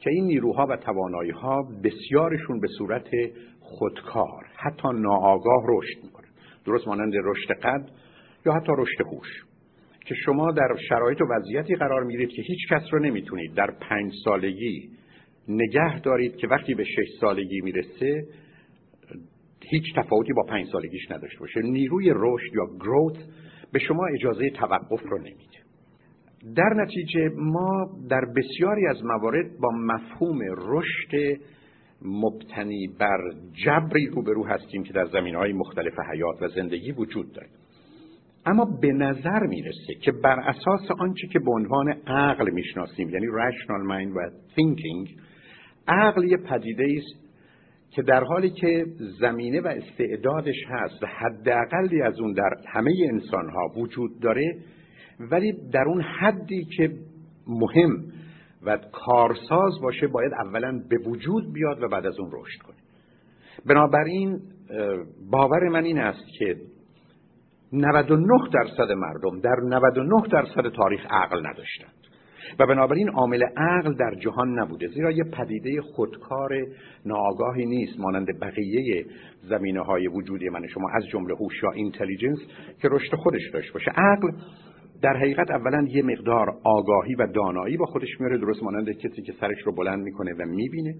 [0.00, 3.08] که این نیروها و توانایی ها بسیارشون به صورت
[3.60, 6.26] خودکار حتی ناآگاه رشد می‌کنه.
[6.66, 7.90] درست مانند رشد قد
[8.46, 9.44] یا حتی رشد هوش.
[10.06, 14.12] که شما در شرایط و وضعیتی قرار می‌گیرید که هیچ کس رو نمی‌تونید در پنج
[14.24, 14.90] سالگی
[15.50, 18.24] نگه دارید که وقتی به شش سالگی می‌رسه
[19.70, 21.60] هیچ تفاوتی با پنج سالگیش نداشته باشه.
[21.60, 23.16] نیروی رشد یا گروت
[23.72, 25.60] به شما اجازه توقف رو نمیده.
[26.56, 31.40] در نتیجه ما در بسیاری از موارد با مفهوم رشد
[32.02, 33.18] مبتنی بر
[33.64, 37.48] جبری روبرو هستیم که در زمین های مختلف حیات و زندگی وجود داره
[38.46, 43.92] اما به نظر می‌رسه که بر اساس آنچه که به عنوان عقل می‌شناسیم یعنی rational
[43.92, 45.20] mind و thinking
[45.90, 47.30] عقل یه پدیده است
[47.90, 48.86] که در حالی که
[49.20, 54.58] زمینه و استعدادش هست و حداقلی از اون در همه انسان ها وجود داره
[55.20, 56.92] ولی در اون حدی که
[57.46, 58.04] مهم
[58.62, 62.76] و کارساز باشه باید اولا به وجود بیاد و بعد از اون رشد کنه.
[63.66, 64.40] بنابراین
[65.30, 66.56] باور من این است که
[67.72, 71.99] 99 درصد مردم در 99 درصد تاریخ عقل نداشتند
[72.58, 76.66] و بنابراین عامل عقل در جهان نبوده زیرا یه پدیده خودکار
[77.06, 79.06] ناآگاهی نیست مانند بقیه
[79.42, 80.66] زمینه های وجودی من.
[80.66, 82.38] شما از جمله هوش یا اینتلیجنس
[82.82, 83.90] که رشد خودش داشته باشه.
[83.96, 84.28] عقل
[85.02, 89.32] در حقیقت اولا یه مقدار آگاهی و دانایی با خودش میاره درست مانند کسی که
[89.40, 90.94] سرش رو بلند می‌کنه و می‌بینه.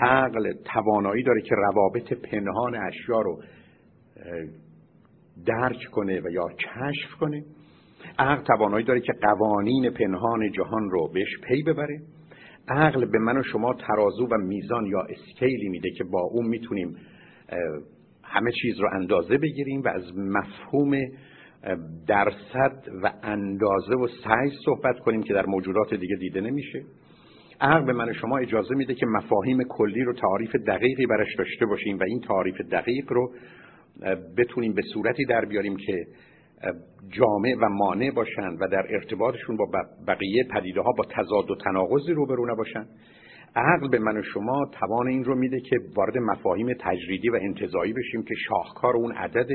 [0.00, 3.42] عقل توانایی داره که روابط پنهان اشیا رو
[5.46, 7.44] درک کنه و یا کشف کنه.
[8.18, 12.00] عقل توانایی داره که قوانین پنهان جهان رو بهش پی ببره.
[12.68, 16.96] عقل به من و شما ترازو و میزان یا اسکیلی میده که با اون می‌تونیم
[18.24, 20.98] همه چیز رو اندازه بگیریم و از مفهوم
[22.06, 26.82] درصد و اندازه و سعی صحبت کنیم که در موجودات دیگه دیده نمیشه.
[27.60, 31.66] عقل به من و شما اجازه میده که مفاهیم کلی رو تعریف دقیقی برش داشته
[31.66, 33.32] باشیم و این تعریف دقیق رو
[34.38, 36.06] بتونیم به صورتی در بیاریم که
[37.08, 39.66] جامع و مانع باشند و در ارتباطشون با
[40.08, 42.88] بقیه پدیده ها با تضاد و تناقضی روبرو نباشند
[43.56, 47.92] عقل به من و شما توان این رو میده که وارد مفاهیم تجریدی و انتظایی
[47.92, 49.48] بشیم که شاهکار اون عدد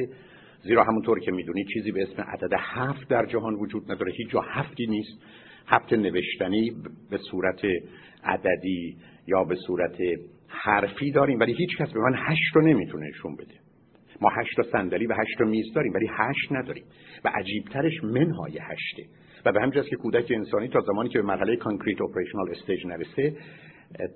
[0.63, 4.11] زیرا همونطور که می‌دونید چیزی به اسم عدد هفت در جهان وجود نداره.
[4.11, 5.21] هیچ جا هفتی نیست.
[5.67, 6.71] هفت نوشتنی
[7.11, 7.61] به صورت
[8.23, 9.97] عددی یا به صورت
[10.47, 11.39] حرفی داریم.
[11.39, 13.64] ولی هیچ کس به من هشت رو نمی‌تونه نشون بده.
[14.21, 16.83] ما هشت تا صندلی و هشت تا میز داریم ولی هشت نداریم.
[17.25, 19.03] و عجیبترش منهای هشته.
[19.45, 23.33] و به همجاست که کودک انسانی تا زمانی که به مرحله concrete operational stage نرسه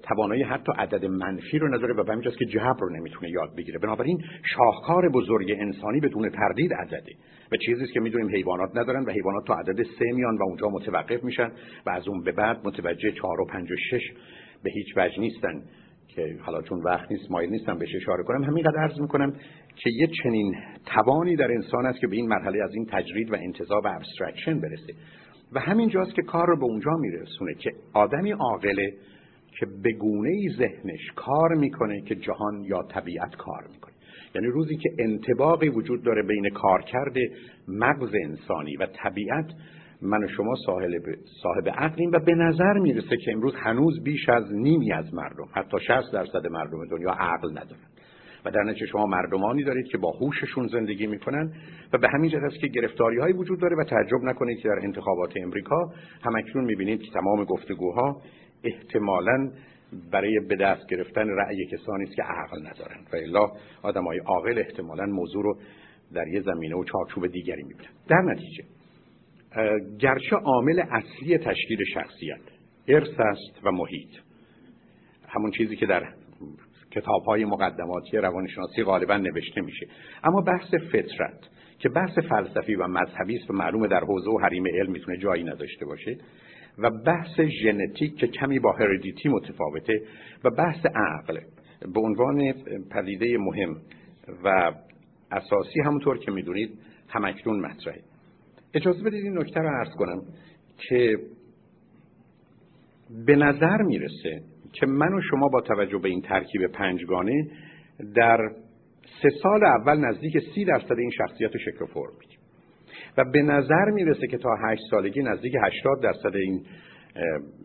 [0.04, 3.80] توانایی حتی عدد منفی رو نداره و به همجاست که جبر رو نمی‌تونه یاد بگیره.
[3.80, 7.12] بنابراین شاهکار بزرگ انسانی بدون تردید عدده.
[7.52, 11.24] و چیزی که می‌دونیم حیوانات ندارن و حیوانات تا عدد سه میان و اونجا متوقف
[11.24, 11.52] میشن
[11.86, 14.12] و از اون به بعد متوجه چهار و پنج و شش
[14.64, 15.64] به هیچ وجه نیستن.
[16.16, 19.34] که حالا چون وقت نیست مایل نیستم بهش اشاره کنم همینقدر عرض می‌کنم
[19.76, 23.36] که یه چنین توانی در انسان است که به این مرحله از این تجرید و
[23.36, 24.94] انتزاع و abstraction برسه.
[25.54, 28.94] و همین جاست که کار رو به اونجا میرسونه که آدمی عاقله
[29.60, 33.94] که به گونه ای ذهنش کار می‌کنه که جهان یا طبیعت کار می‌کنه.
[34.36, 37.16] یعنی روزی که انطباقی وجود داره بین کارکرد
[37.68, 39.46] مغز انسانی و طبیعت
[40.02, 40.56] من و شما
[41.42, 45.78] صاحب عقلیم و به نظر می‌رسه که امروز هنوز بیش از نیمی از مردم حتی
[45.88, 47.90] 60 درصد مردم دنیا عقل ندارن.
[48.46, 51.54] و در نتیجه شما مردمانی دارید که با هوششون زندگی می‌کنن
[51.94, 54.80] و به همین جهت است که گرفتاری های وجود داره و تعجب نکنید که در
[54.84, 55.92] انتخابات امریکا
[56.24, 58.22] همکنون می‌بینید که تمام گفتگوها
[58.64, 59.52] احتمالا
[60.12, 63.48] برای به دست گرفتن رأی کسانی است که عقل ندارند و الا
[63.84, 65.58] آدمای عاقل احتمالا موضوع رو
[66.14, 67.92] در یه زمینه و چارچوب دیگری می‌بینن.
[68.10, 68.64] در نتیجه
[70.00, 72.42] گرچه عامل اصلی تشکیل شخصیت
[72.88, 74.10] ارث است و محیط.
[75.28, 76.14] همون چیزی که در
[76.92, 79.88] کتاب های مقدماتی روانشناسی غالبا نوشته میشه.
[80.24, 84.64] اما بحث فطرت که بحث فلسفی و مذهبی است و معلومه در حوزه و حریم
[84.68, 86.18] علم می‌تونه جایی نداشته باشه
[86.78, 90.02] و بحث ژنتیک که کمی با هریدیتی متفاوته
[90.44, 91.40] و بحث عقل
[91.94, 92.54] به عنوان
[92.92, 93.82] پدیده مهم
[94.44, 94.72] و
[95.32, 95.82] اساسی.
[95.86, 98.02] همونطور که می‌دونید همکنون مطرحه.
[98.74, 100.22] اجازه بدید این نکته رو عرض کنم
[100.78, 101.18] که
[103.26, 104.42] به نظر می‌رسه
[104.74, 107.48] که من و شما با توجه به این ترکیب پنجگانه
[108.16, 108.38] در
[109.22, 112.40] سه سال اول نزدیک سی درصد این شخصیت شکل فرم میدیم
[113.18, 116.66] و به نظر می‌رسه که تا هشت سالگی نزدیک هشتاد درصد این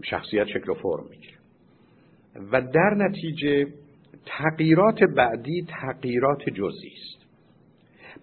[0.05, 1.39] شخصیت شکل و فرم می‌گیره.
[2.53, 3.67] و در نتیجه
[4.27, 7.24] تغییرات بعدی تغییرات جزئی است.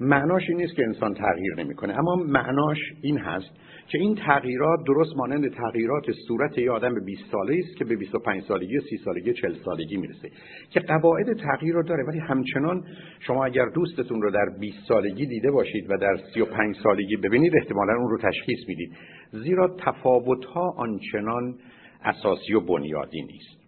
[0.02, 2.00] معناش این نیست که انسان تغییر نمی‌کنه.
[2.00, 3.52] اما معناش این هست
[3.88, 7.96] که این تغییرات درست مانند تغییرات صورت یه آدم به 20 ساله است که به
[7.96, 10.30] 25 سالگی 30 سالگی 40 سالگی می‌رسه
[10.70, 12.04] که قواعد تغییر رو داره.
[12.04, 12.84] ولی همچنان
[13.20, 17.94] شما اگر دوستتون رو در 20 سالگی دیده باشید و در 35 سالگی ببینید احتمالا
[17.94, 18.92] اون رو تشخیص می‌دید.
[19.32, 21.56] زیرا تفاوت ها آنچنان
[22.04, 23.62] اساسی و بنیادی نیست.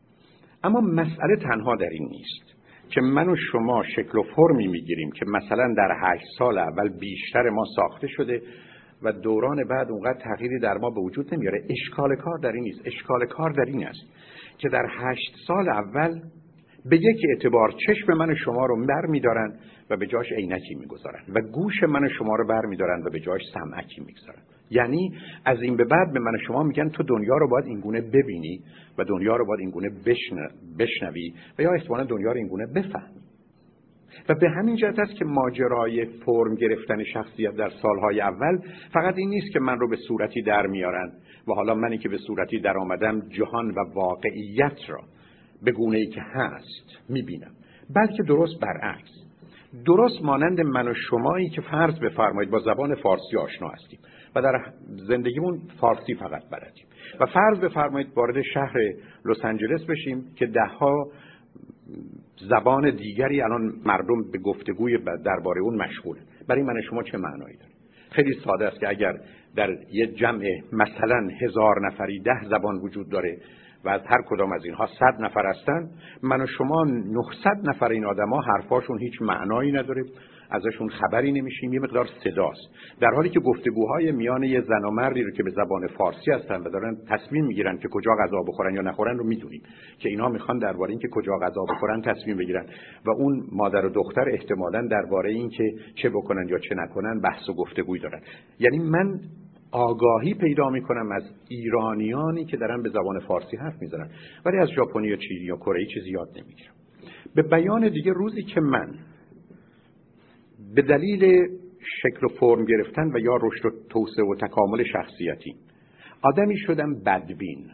[0.63, 2.52] اما مسئله تنها در این نیست.
[2.93, 7.49] که من و شما شکل و فرمی می‌گیریم که مثلا در هشت سال اول بیشتر
[7.49, 8.41] ما ساخته شده
[9.03, 11.63] و دوران بعد اونقدر تغییری در ما به وجود نمیاره.
[11.69, 12.81] اشکال کار در این نیست.
[12.85, 14.05] اشکال کار در این است
[14.57, 16.21] که در هشت سال اول
[16.85, 21.23] به یک اعتبار چشم من و شما رو بر میدارن و به جاش عینکی می‌گذارن
[21.35, 24.41] و گوش من و شما رو بر میدارن و به جاش سمعکی می‌گذارن.
[24.75, 25.11] یعنی
[25.45, 28.61] از این به بعد به من و شما میگن تو دنیا رو باید اینگونه ببینی
[28.97, 29.89] و دنیا رو باید اینگونه
[30.79, 33.23] بشنوی و یا احتمالا دنیا رو اینگونه بفهمی.
[34.29, 38.57] و به همین جهت است که ماجرای فرم گرفتن شخصیت در سالهای اول
[38.93, 41.11] فقط این نیست که من رو به صورتی در میارن
[41.47, 45.01] و حالا منی که به صورتی در آمدم جهان و واقعیت را
[45.63, 47.51] به گونه ای که هست می‌بینم.
[47.95, 49.23] بلکه درست برعکس.
[49.85, 53.99] درست مانند من و شمایی که فرض بفرمایید با زبان فارسی آشنا هستیم.
[54.35, 54.73] و در
[55.07, 56.85] زندگیمون فارسی فقط بلدیم.
[57.19, 58.73] و فرض بفرمایید وارد شهر
[59.25, 61.07] لس آنجلس بشیم که دهها
[62.49, 66.17] زبان دیگری الان مردم به گفتگوی درباره اون مشغول
[66.47, 67.71] برای من شما چه معنایی داره؟
[68.11, 69.13] خیلی ساده است که اگر
[69.55, 73.37] در یه جمع مثلا هزار نفری ده زبان وجود داره
[73.83, 75.89] و از هر کدام از اینها صد نفر هستن
[76.23, 80.03] من و شما 900 نفر این آدما حرفاشون هیچ معنایی نداره.
[80.53, 82.61] ازشون خبری نمیشیم یه مقدار صداست.
[82.99, 86.61] در حالی که گفتگوهای میان یه زن و مردی رو که به زبان فارسی هستن
[86.61, 89.61] و دارن تصمیم می‌گیرن که کجا غذا بخورن یا نخورن رو می‌دونیم.
[89.99, 92.65] که اینا می‌خوان درباره اینکه کجا غذا بخورن تصمیم بگیرن.
[93.05, 95.63] و اون مادر و دختر احتمالا درباره اینکه
[95.95, 98.21] چه بکنن یا چه نکنن بحث و گفتگوی دارن.
[98.59, 99.19] یعنی من
[99.71, 104.09] آگاهی پیدا می‌کنم از ایرانیانی که دارن به زبان فارسی حرف می‌زنن.
[104.45, 106.73] ولی از ژاپنی یا چینی یا کره چیزی یاد نمی‌گیرم.
[107.35, 108.95] به بیان دیگه روزی که من
[110.75, 111.47] به دلیل
[112.01, 115.55] شکل و فرم گرفتن و یا رشد و توسعه و تکامل شخصیتی.
[116.21, 117.65] آدمی شدم بدبین.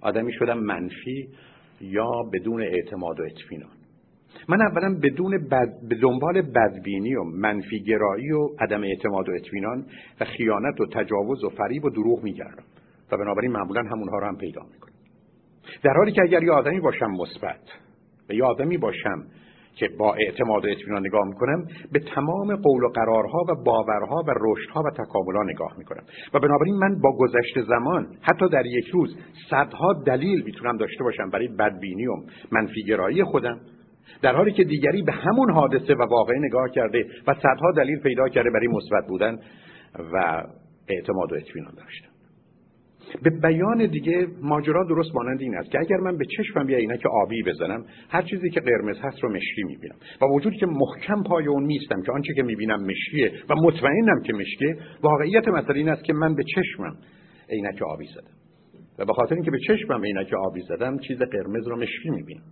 [0.00, 1.28] آدمی شدم منفی
[1.80, 3.70] یا بدون اعتماد و اطمینان.
[4.48, 5.88] من اولا بدون بد...
[5.88, 9.86] به دنبال بدبینی و منفی گرایی و عدم اعتماد و اطمینان
[10.20, 12.64] و خیانت و تجاوز و فریب و دروغ میگردم.
[13.12, 14.92] و بنابراین معمولا همونها رو هم پیدا می‌کنم.
[15.82, 17.60] در حالی که اگر یه آدمی باشم مثبت
[18.28, 19.26] و یه آدمی باشم
[19.76, 24.34] که با اعتماد و اطمینان نگاه می‌کنم به تمام قول و قرارها و باورها و
[24.40, 26.02] رشدها و تکاملها نگاه می‌کنم.
[26.34, 29.16] و بنابراین من با گذشت زمان حتی در یک روز
[29.50, 32.14] صدها دلیل می‌تونم داشته باشم برای بدبینی و
[32.52, 33.60] منفیگرایی خودم.
[34.22, 38.28] در حالی که دیگری به همون حادثه و واقعه نگاه کرده و صدها دلیل پیدا
[38.28, 39.38] کرده برای مثبت بودن
[40.12, 40.42] و
[40.88, 42.15] اعتماد و اطمینان داشته
[43.22, 47.08] به بیان دیگه ماجرا درست مانند این است که اگر من به چشمم یه که
[47.08, 49.96] آبی بزنم هر چیزی که قرمز هست رو مشکی می‌بینم.
[50.20, 54.32] و وجودی که محکم پای اون میستم که آنچه که می‌بینم مشکیه و مطمئنم که
[54.32, 56.96] مشکیه واقعیت مسئله این است که من به چشمم
[57.50, 58.36] عینک آبی زدم.
[58.98, 62.42] و به خاطر اینکه به چشمم عینک آبی زدم چیز قرمز رو مشکی می‌بینم.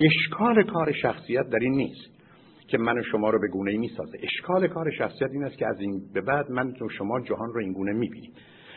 [0.00, 2.20] اشکال کار شخصیت در این نیست
[2.68, 4.18] که من و شما رو به گونه ای می‌سازه.
[4.22, 7.60] اشکال کار شخصیت این است که از این به بعد من و شما جهان رو
[7.60, 8.30] این گونه می‌بینیم.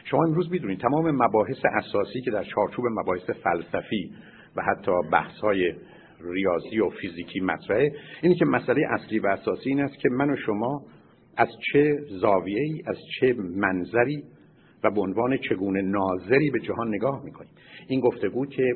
[0.04, 4.12] شما امروز می‌دونید تمام مباحث اساسی که در چارچوب مباحث فلسفی
[4.56, 5.74] و حتی بحث های
[6.22, 7.92] ریاضی و فیزیکی مطرحه
[8.22, 10.82] اینه که مسئله اصلی و اساسی این است که من و شما
[11.38, 14.24] از چه زاویه ای از چه منظری
[14.84, 17.52] و به عنوان چگونه ناظری به جهان نگاه می‌کنیم.
[17.88, 18.74] این گفتگو که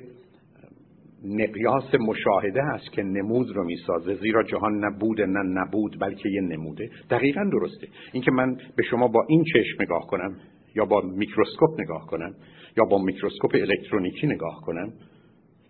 [1.25, 6.89] مقیاس مشاهده است که نمود رو می‌سازه زیرا جهان نبوده نه بود بلکه یه نموده.
[7.09, 7.87] دقیقا درسته.
[8.11, 10.35] اینکه من به شما با این چشم نگاه کنم
[10.75, 12.33] یا با میکروسکوپ نگاه کنم
[12.77, 14.93] یا با میکروسکوپ الکترونیکی نگاه کنم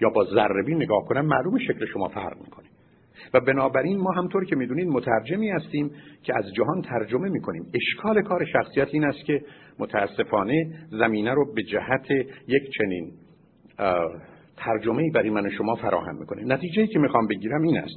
[0.01, 2.65] یا با ذره‌بین نگاه کنم معلومه شکل شما فرق می‌کنه.
[3.33, 5.91] و بنابراین ما همونطور که می‌دونید مترجمی هستیم
[6.23, 7.63] که از جهان ترجمه می‌کنیم.
[7.73, 9.41] اشکال کار شخصیت این است که
[9.79, 12.11] متاسفانه زمینه رو به جهت
[12.47, 13.11] یک چنین
[14.57, 16.43] ترجمه برای من شما فراهم می‌کنه.
[16.43, 17.95] نتیجه که می‌خوام بگیرم این است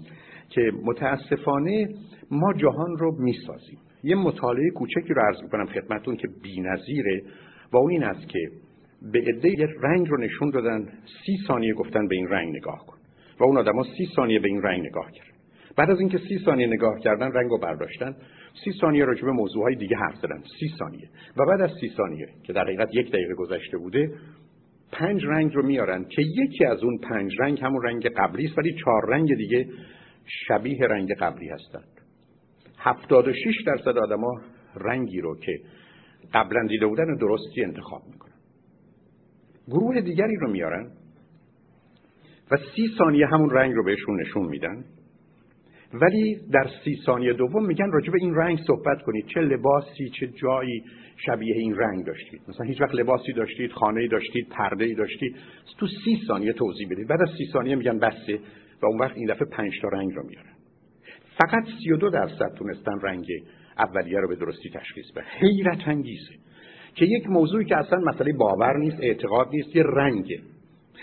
[0.49, 1.89] که متاسفانه
[2.31, 3.79] ما جهان رو می‌سازیم.
[4.03, 7.23] یه مطالعه کوچکی رو عرض می‌کنم خدمتون که بی‌نظیره
[7.73, 8.39] و اون این است که
[9.13, 10.89] به عده یه رنگ رو نشون دادن
[11.27, 12.97] سی ثانیه گفتن به این رنگ نگاه کن
[13.41, 15.27] و اون آدما سی ثانیه به این رنگ نگاه کرد
[15.77, 18.17] بعد از اینکه سی ثانیه نگاه کردن رنگ رو برداشتن
[18.65, 20.43] سی ثانیه راجع به موضوعهای دیگه حرف زدن.
[20.61, 21.09] سی ثانیه.
[21.37, 24.11] و بعد از سی ثانیه که در حقیقت یک دقیقه گذشته بوده
[24.93, 28.75] پنج رنگ رو میارن که یکی از اون پنج رنگ همون رنگ قبلی است ولی
[28.85, 29.67] چهار رنگ دیگه
[30.27, 32.00] شبیه رنگ قبلی هستند
[32.81, 34.41] 76 درصد آدما
[34.77, 35.61] رنگی رو که
[36.35, 38.31] قبلا دیده بودن درستی انتخاب می‌کنن.
[39.69, 40.91] گروه دیگری رو میارن
[42.51, 44.85] و سی ثانیه همون رنگ رو بهشون نشون میدن.
[45.93, 49.27] ولی در سی ثانیه دوم میگن راجع به این رنگ صحبت کنید.
[49.27, 50.85] چه لباسی چه جایی
[51.17, 52.41] شبیه این رنگ داشتید.
[52.49, 55.37] مثلا هیچ وقت لباسی داشتید خانه داشتید پرده ای داشتید.
[55.79, 57.09] تو سی ثانیه توضیح بدید.
[57.09, 58.41] بعد از سی ثانیه میگن بسه
[58.83, 60.60] و اون وقت این دفعه پنج تا رنگ رو میارن.
[61.41, 63.27] فقط 32 درصد تونستن رنگ
[63.79, 65.25] اولیه رو به درستی تشخیص بدن.
[65.41, 66.35] حیرت انگیزه
[66.95, 70.41] که یک موضوعی که اصلا مسئله باور نیست اعتقاد نیست یه رنگه.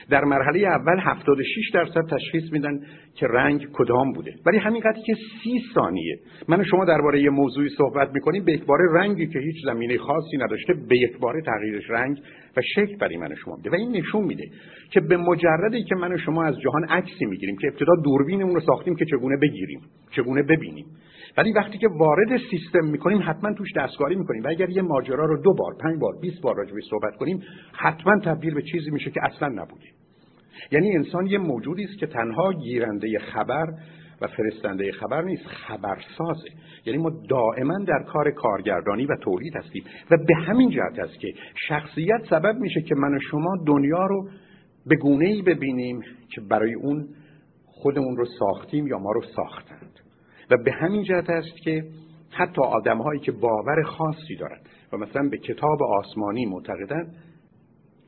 [0.10, 2.80] در مرحله اول 76 درصد تشخیص میدن
[3.16, 4.34] که رنگ کدام بوده.
[4.46, 6.20] ولی همین قدری که 30 ثانیه.
[6.48, 10.74] من شما درباره یه موضوعی صحبت می‌کنیم به اکبار رنگی که هیچ زمینه خاصی نداشته
[10.90, 12.18] به اکبار تغییرش رنگ
[12.58, 13.70] و شکل برای من شما میده.
[13.70, 14.44] و این نشون میده
[14.92, 18.96] که به مجردی که من شما از جهان عکسی می‌گیریم که ابتدا دوربینمون رو ساختیم
[18.96, 19.82] که چگونه بگیریم
[20.12, 20.86] چگونه ببینیم.
[21.38, 24.44] ولی وقتی که وارد سیستم می‌کنیم حتما توش دستکاری می‌کنیم.
[24.44, 28.20] و اگر یه ماجرا رو دو بار پنج بار 20 بار راجبش صحبت کنیم حتما
[28.20, 29.86] تبدیل به چیزی میشه که اصلا نبوده
[30.72, 33.66] یعنی انسان یه موجودی است که تنها گیرنده خبر
[34.22, 36.50] و فرستنده خبر نیست خبرسازه.
[36.86, 39.84] یعنی ما دائما در کار کارگردانی و تولید هستیم.
[40.12, 41.34] و به همین جهت است که
[41.68, 44.30] شخصیت سبب میشه که من و شما دنیا رو
[44.86, 46.02] به گونه ای ببینیم
[46.36, 47.08] که برای اون
[47.66, 49.87] خودمون رو ساختیم یا ما رو ساختند
[50.52, 51.84] و به همین جهت است که
[52.32, 57.16] حتی آدم هایی که باور خاصی دارند و مثلا به کتاب آسمانی معتقدند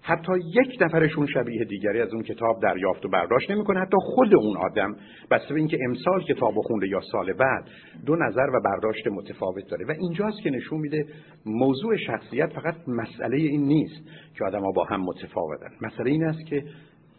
[0.02, 3.80] حتی یک نفرشون شبیه دیگری از اون کتاب دریافت و برداشت نمی‌کنه.
[3.80, 4.96] حتی خود اون آدم
[5.32, 7.68] بسته به اینکه امسال کتاب خونده یا سال بعد
[8.06, 9.86] دو نظر و برداشت متفاوت داره.
[9.86, 11.06] و اینجاست که نشون میده
[11.46, 14.02] موضوع شخصیت فقط مسئله این نیست
[14.38, 15.70] که آدما با هم متفاوتن.
[15.82, 16.64] مسئله این است که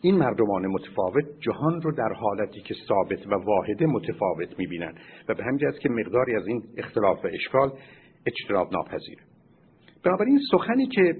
[0.02, 4.94] این مردمان متفاوت جهان رو در حالتی که ثابت و واحده متفاوت می‌بینن
[5.28, 7.72] و به همین که مقداری از این اختلاف و اشکال
[8.26, 9.22] اجتناب ناپذیره.
[10.04, 11.16] بنابراین سخنی که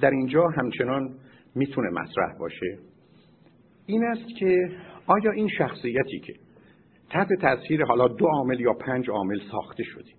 [0.00, 1.14] در اینجا همچنان
[1.54, 2.78] می‌تونه مطرح باشه
[3.86, 4.56] این است که
[5.06, 6.32] آیا این شخصیتی که
[7.10, 10.14] تحت تاثیر حالا دو عامل یا پنج عامل ساخته شدیم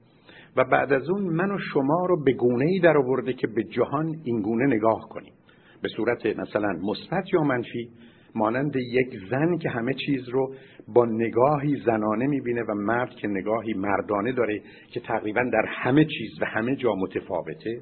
[0.56, 3.64] و بعد از اون من و شما رو به گونه ای در آورده که به
[3.64, 5.34] جهان این گونه نگاه کنیم.
[5.82, 7.90] به صورت مثلا مثبت یا منفی
[8.36, 10.56] مانند یک زن که همه چیز رو
[10.88, 14.62] با نگاهی زنانه می‌بینه و مرد که نگاهی مردانه داره
[14.94, 17.82] که تقریبا در همه چیز و همه جا متفاوته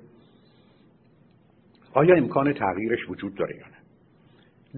[1.94, 3.80] آیا امکان تغییرش وجود داره یا نه؟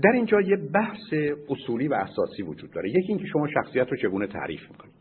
[0.03, 1.13] در اینجا یه بحث
[1.49, 2.89] اصولی و اساسی وجود داره.
[2.89, 4.93] یکی اینکه شما شخصیت رو چگونه تعریف می‌کنید.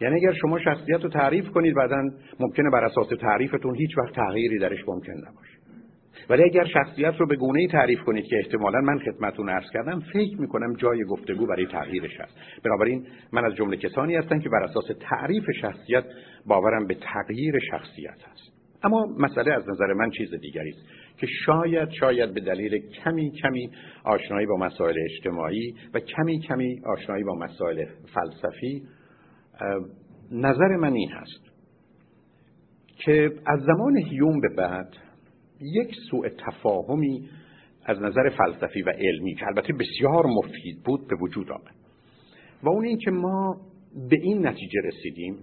[0.00, 2.10] یعنی اگر شما شخصیت رو تعریف کنید بعدا
[2.40, 5.51] ممکنه بر اساس تعریفتون هیچ وقت تغییری درش ممکن نباشه.
[6.32, 10.00] ولی اگر شخصیت رو به گونه ای تعریف کنید که احتمالا من خدمتون عرض کردم
[10.00, 12.36] فکر می‌کنم جای گفتگو برای تغییرش هست.
[12.64, 16.04] بنابراین من از جمله کسانی هستم که بر اساس تعریف شخصیت
[16.46, 18.52] باورم به تغییر شخصیت هست.
[18.84, 20.82] اما مسئله از نظر من چیز دیگری است
[21.18, 23.70] که شاید شاید به دلیل کمی کمی
[24.04, 28.82] آشنایی با مسائل اجتماعی و کمی کمی آشنایی با مسائل فلسفی
[30.32, 31.52] نظر من این هست
[32.98, 34.96] که از زمان هیوم به بعد
[35.62, 37.28] یک سوء تفاهمی
[37.84, 41.74] از نظر فلسفی و علمی که البته بسیار مفید بود به وجود آمد.
[42.62, 43.60] و اون این که ما
[44.10, 45.38] به این نتیجه رسیدیم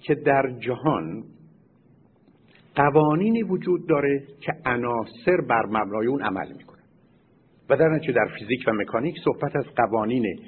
[0.00, 1.24] که در جهان
[2.74, 6.82] قوانینی وجود داره که عناصر بر مبنای اون عمل می‌کنه.
[7.68, 10.40] و در نتیجه در فیزیک و مکانیک صحبت از قوانین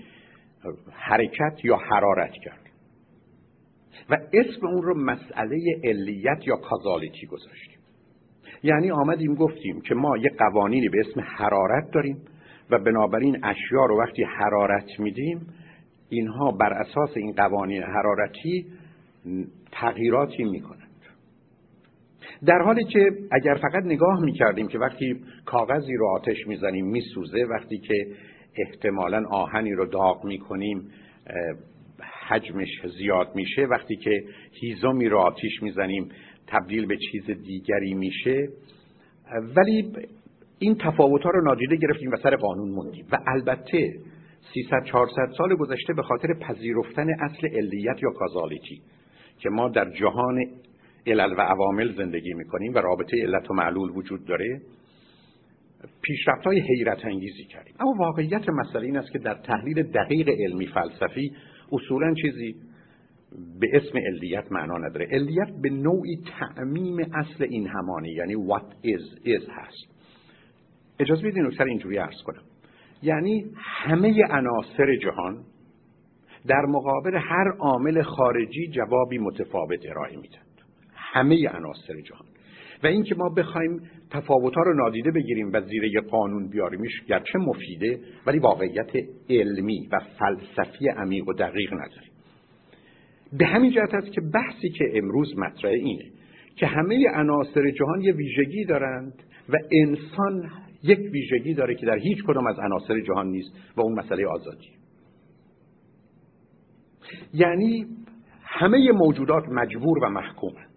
[0.92, 2.66] حرکت یا حرارت کرد.
[4.10, 7.75] و اسم اون رو مسئله علیت یا کازالیتی گذاشتیم
[8.62, 12.16] یعنی آمدیم گفتیم که ما یه قوانینی به اسم حرارت داریم
[12.70, 15.46] و بنابراین اشیا رو وقتی حرارت میدیم
[16.08, 18.66] اینها بر اساس این قوانین حرارتی
[19.72, 20.86] تغییراتی می‌کنن
[22.46, 27.78] در حالی که اگر فقط نگاه می‌کردیم که وقتی کاغذی رو آتش می‌زنیم میسوزه وقتی
[27.78, 28.06] که
[28.56, 30.90] احتمالا آهنی رو داغ می‌کنیم
[32.28, 34.24] حجمش زیاد میشه وقتی که
[34.60, 36.08] هیزومی رو آتیش می‌زنیم
[36.46, 38.48] تبدیل به چیز دیگری میشه.
[39.56, 39.92] ولی
[40.58, 43.06] این تفاوت ها رو نادیده گرفتیم و سر قانون موندیم.
[43.12, 43.94] و البته
[44.54, 48.80] 300 400 سال گذشته به خاطر پذیرفتن اصل علیت یا کازالیتی
[49.38, 50.44] که ما در جهان
[51.06, 54.60] علل و عوامل زندگی می‌کنیم و رابطه علت و معلول وجود داره
[56.02, 57.74] پیشرفت های حیرت انگیزی کردیم.
[57.80, 61.32] اما واقعیت مسئله این است که در تحلیل دقیق علمی فلسفی
[61.72, 62.54] اصولا چیزی
[63.60, 65.06] به اسم علیت معنا نداره.
[65.10, 69.96] علیت به نوعی تعمیم اصل این همانی یعنی what is is هست.
[71.00, 72.42] اجازه بدین نکتر اینجوری عرض کنم.
[73.02, 75.44] یعنی همه عناصر جهان
[76.46, 80.42] در مقابل هر عامل خارجی جوابی متفاوت ارائه میدن
[80.94, 82.26] همه عناصر جهان.
[82.82, 83.80] و اینکه ما بخوایم
[84.10, 88.90] تفاوتها رو نادیده بگیریم و زیر یه قانون بیاریمش گرچه مفیده ولی واقعیت
[89.30, 92.15] علمی و فلسفی عمیق و دقیق نداریم.
[93.32, 96.04] به همین جهت است که بحثی که امروز مطرح اینه
[96.56, 99.14] که همه عناصر جهان یه ویژگی دارند
[99.48, 100.50] و انسان
[100.82, 104.70] یک ویژگی داره که در هیچ کدام از عناصر جهان نیست و اون مسئله آزادی.
[107.34, 107.86] یعنی
[108.42, 110.76] همه موجودات مجبور و محکومند.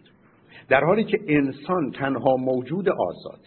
[0.70, 3.40] در حالی که انسان تنها موجود آزاد.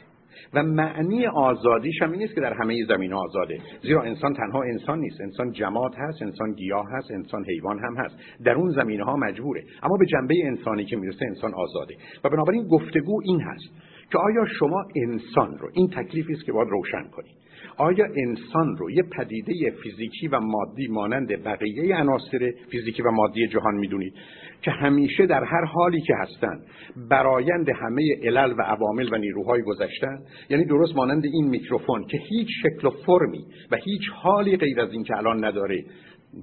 [0.54, 3.58] و معنی آزادیش هم این نیست که در همه زمین آزاده.
[3.82, 5.20] زیرا انسان تنها انسان نیست.
[5.20, 8.16] انسان جماد هست انسان گیاه هست انسان حیوان هم هست.
[8.44, 9.64] در اون زمینه ها مجبوره.
[9.82, 11.94] اما به جنبه انسانی که می‌رسه انسان آزاده.
[12.24, 16.68] و بنابراین گفتگو این هست که آیا شما انسان رو این تکلیفی است که باید
[16.68, 17.32] روشن کنید.
[17.76, 23.74] آیا انسان رو یه پدیده فیزیکی و مادی مانند بقیه عناصر فیزیکی و مادی جهان
[23.74, 24.14] می‌دونید؟
[24.62, 26.62] که همیشه در هر حالی که هستند
[27.10, 30.18] برایند همه علل و عوامل و نیروهای گذشتن
[30.50, 34.92] یعنی درست مانند این میکروفون که هیچ شکل و فرمی و هیچ حالی غیر از
[34.92, 35.84] این که الان نداره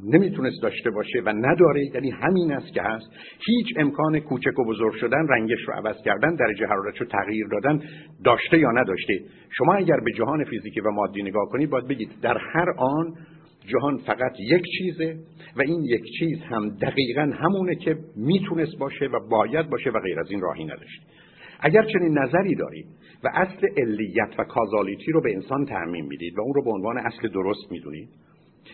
[0.04, 3.06] نمی‌تونست داشته باشه و نداره یعنی همین است که هست.
[3.46, 7.82] هیچ امکان کوچک و بزرگ شدن رنگش رو عوض کردن درجه حرارت رو تغییر دادن
[8.24, 9.20] داشته یا نداشته.
[9.58, 13.14] شما اگر به جهان فیزیکی و مادی نگاه کنید باید بگید در هر آن
[13.68, 15.18] جهان فقط یک چیزه
[15.56, 20.20] و این یک چیز هم دقیقا همونه که می‌تونست باشه و باید باشه و غیر
[20.20, 21.04] از این راهی نداشته
[21.60, 22.86] اگر چنین نظری دارید
[23.24, 26.98] و اصل علیت و کازالیتی رو به انسان تعمین می‌دید و اون رو به عنوان
[26.98, 28.10] اصل درست می‌دونید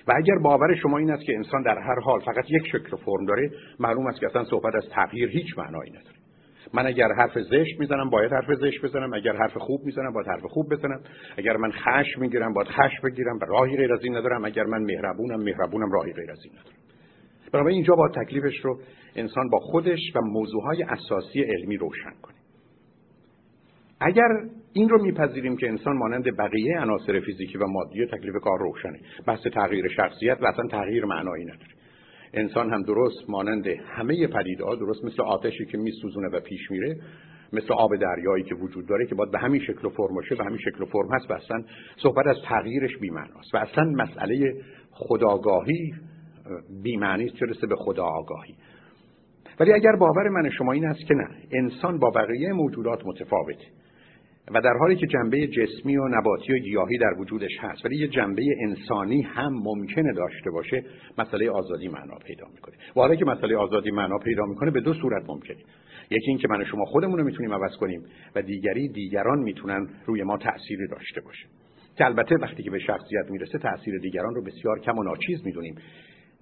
[0.07, 3.25] و اگر باور شما این است که انسان در هر حال فقط یک شکل فرم
[3.25, 6.24] داره معلوم است که اصلا صحبت از تغییر هیچ معنایی نداره.
[6.73, 9.13] من اگر حرف زشت می‌زنم باید حرف زشت بزنم.
[9.13, 10.99] اگر حرف خوب می‌زنم باید حرف خوب بزنم.
[11.37, 13.35] اگر من خش می‌گیرم باید خش بگیرم.
[13.41, 14.45] و راهی غیر از این ندارم.
[14.45, 16.77] اگر من مهربونم مهربونم راهی غیر از این ندارم.
[17.51, 18.79] بنابراین اینجا با تکلیفش رو
[19.15, 22.35] انسان با خودش و موضوعهای اساسی علمی روشن کنه.
[23.99, 24.27] اگر
[24.73, 29.47] این رو میپذیریم که انسان مانند بقیه عناصر فیزیکی و مادی تکلیف کار روشنه بحث
[29.53, 31.74] تغییر شخصیت و اصلا تغییر معنایی نداره.
[32.35, 36.97] انسان هم درست مانند همه پدیده‌ها درست مثل آتشی که میسوزونه و پیش میره
[37.53, 40.43] مثل آب دریایی که وجود داره که باید به همین شکل و فرم باشه و
[40.43, 41.63] همین شکل و فرم هست و اصلا
[41.97, 44.55] صحبت از تغییرش بی‌معناست و اصلا مسئله
[44.91, 45.93] خداگاهی
[46.83, 48.55] بی‌معنی است چه به خدا آگاهی
[49.59, 53.65] ولی اگر باور من شما این است که نه انسان با بقیه موجودات متفاوته.
[54.51, 58.07] و در حالی که جنبه جسمی و نباتی و گیاهی در وجودش هست ولی یه
[58.07, 60.83] جنبه انسانی هم ممکنه داشته باشه
[61.17, 62.75] مسئله آزادی معنا پیدا می‌کنه.
[62.95, 65.57] و حالا که مسئله آزادی معنا پیدا می‌کنه به دو صورت ممکنه.
[66.09, 68.03] یکی اینکه من و شما خودمون رو می‌تونیم عوض کنیم
[68.35, 71.47] و دیگری دیگران می‌تونن روی ما تأثیری داشته باشه.
[71.97, 75.75] که البته وقتی که به شخصیت می‌رسه تأثیر دیگران رو بسیار کم و ناچیز می‌دونیم.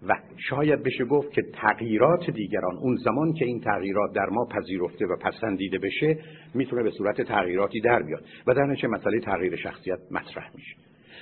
[0.08, 0.16] و
[0.50, 5.16] شاید بشه گفت که تغییرات دیگران اون زمان که این تغییرات در ما پذیرفته و
[5.22, 6.18] پسندیده بشه
[6.54, 8.24] می‌تونه به صورت تغییراتی در بیاد.
[8.48, 10.76] و در نتیجه مسئله تغییر شخصیت مطرح میشه.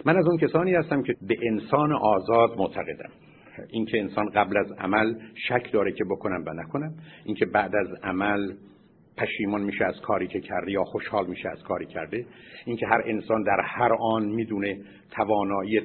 [0.05, 3.09] من از اون کسانی هستم که به انسان آزاد معتقدم.
[3.69, 5.15] اینکه انسان قبل از عمل
[5.47, 6.93] شک داره که بکنم و نکنم.
[7.25, 8.53] اینکه بعد از عمل
[9.17, 12.25] پشیمان میشه از کاری که کرده یا خوشحال میشه از کاری کرده.
[12.65, 14.79] اینکه هر انسان در هر آن می‌دونه
[15.11, 15.81] توانایی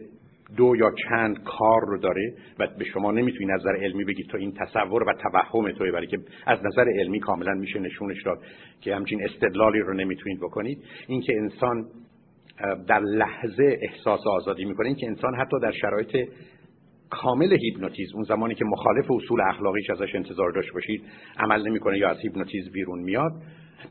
[0.57, 4.53] دو یا چند کار رو داره و به شما نمی‌تونی نظر علمی بگید تو این
[4.53, 8.39] تصور و توهم توی برای که از نظر علمی کاملا میشه نشونش داد
[8.81, 10.79] که همچین استدلالی رو نمی‌تونید بکنید.
[11.07, 11.87] اینکه انسان
[12.87, 16.29] در لحظه احساس آزادی می‌کنه اینکه انسان حتی در شرایط
[17.11, 21.03] کامل هیپنوتیزم اون زمانی که مخالف اصول اخلاقیش ازش انتظار داشت باشید
[21.39, 23.33] عمل نمی‌کنه یا از هیپنوتیزم بیرون میاد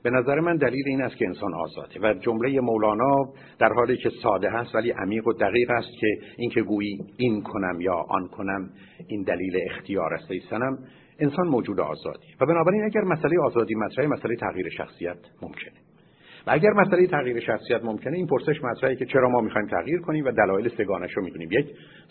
[0.03, 4.09] به نظر من دلیل این است که انسان آزاده و جمله مولانا در حالی که
[4.23, 8.69] ساده هست ولی عمیق و دقیق است که اینکه گویی این کنم یا آن کنم
[9.07, 10.31] این دلیل اختیار است.
[10.31, 10.77] ایستنم
[11.19, 12.27] انسان موجود آزادی.
[12.41, 15.84] و بنابراین اگر مسئله آزادی مطرحه مسئله تغییر شخصیت ممکنه.
[16.47, 20.25] و اگر مسئله تغییر شخصیت ممکنه این پرسش مطرحه که چرا ما می‌خوایم تغییر کنیم
[20.25, 21.51] و دلایل سگانش رو می‌دونیم.
[21.51, 21.65] یک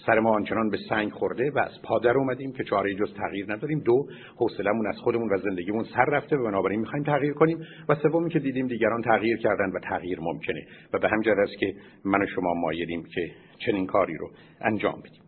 [0.06, 3.80] سر ما آنچنان به سنگ خورده و از پادر اومدیم که چاره جز تغییر نداریم.
[3.80, 4.06] دو
[4.36, 7.58] حوصلمون از خودمون و زندگیمون سر رفته و بنابراین می‌خوایم تغییر کنیم.
[7.88, 10.62] و سومی که دیدیم دیگران تغییر کردن و تغییر ممکنه.
[10.92, 11.74] و به همین است که
[12.04, 14.30] من و شما مایلیم که چنین کاری رو
[14.60, 15.22] انجام بدیم.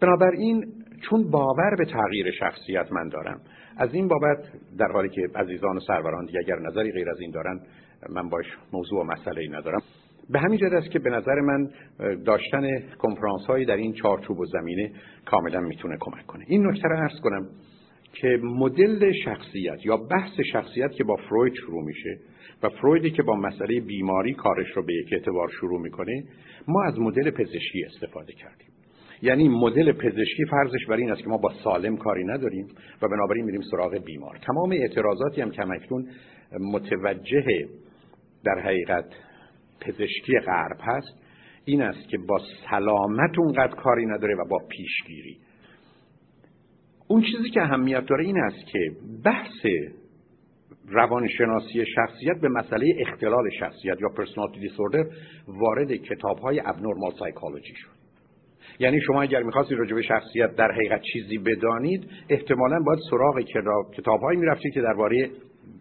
[0.00, 0.64] بنابراین
[1.10, 3.40] چون باور به تغییر شخصیت من دارم
[3.76, 4.38] از این بابت
[4.78, 7.60] در حالی که عزیزان و سروران دیگه اگر نظری غیر از این دارن
[8.08, 9.82] من باش موضوع و مسئله ای ندارم.
[10.30, 11.70] به همین جهت است که به نظر من
[12.24, 14.92] داشتن کنفرانس هایی در این چارچوب و زمینه
[15.26, 16.44] کاملا می‌تونه کمک کنه.
[16.48, 17.48] این نکته رو عرض کنم
[18.12, 22.18] که مدل شخصیت یا بحث شخصیت که با فروید شروع میشه
[22.62, 26.24] و فرویدی که با مسئله بیماری کارش رو به یک اعتبار شروع می‌کنه
[26.68, 28.68] ما از مدل پزشکی استفاده کردیم.
[29.22, 32.66] یعنی مدل پزشکی فرضش بر این است که ما با سالم کاری نداریم
[33.02, 34.38] و بنابراین میریم سراغ بیمار.
[34.46, 36.06] تمام اعتراضاتی هم کمکنون
[36.72, 37.68] متوجه
[38.44, 39.04] در حقیقت
[39.80, 41.24] پزشکی غرب هست
[41.64, 42.38] این است که با
[42.70, 45.38] سلامت اونقدر کاری نداره و با پیشگیری.
[47.08, 48.78] اون چیزی که اهمیت داره این است که
[49.24, 49.66] بحث
[50.88, 55.04] روانشناسی شخصیت به مسئله اختلال شخصیت یا پرسونالیتی دیسوردر
[55.48, 57.94] وارد کتاب های ابنورمال سایکولوژی شد.
[58.78, 63.40] یعنی شما اگر می‌خواستید راجع به شخصیت در حقیقت چیزی بدانید احتمالا باید سراغ
[63.96, 65.30] کتاب هایی می‌رفتید که درباره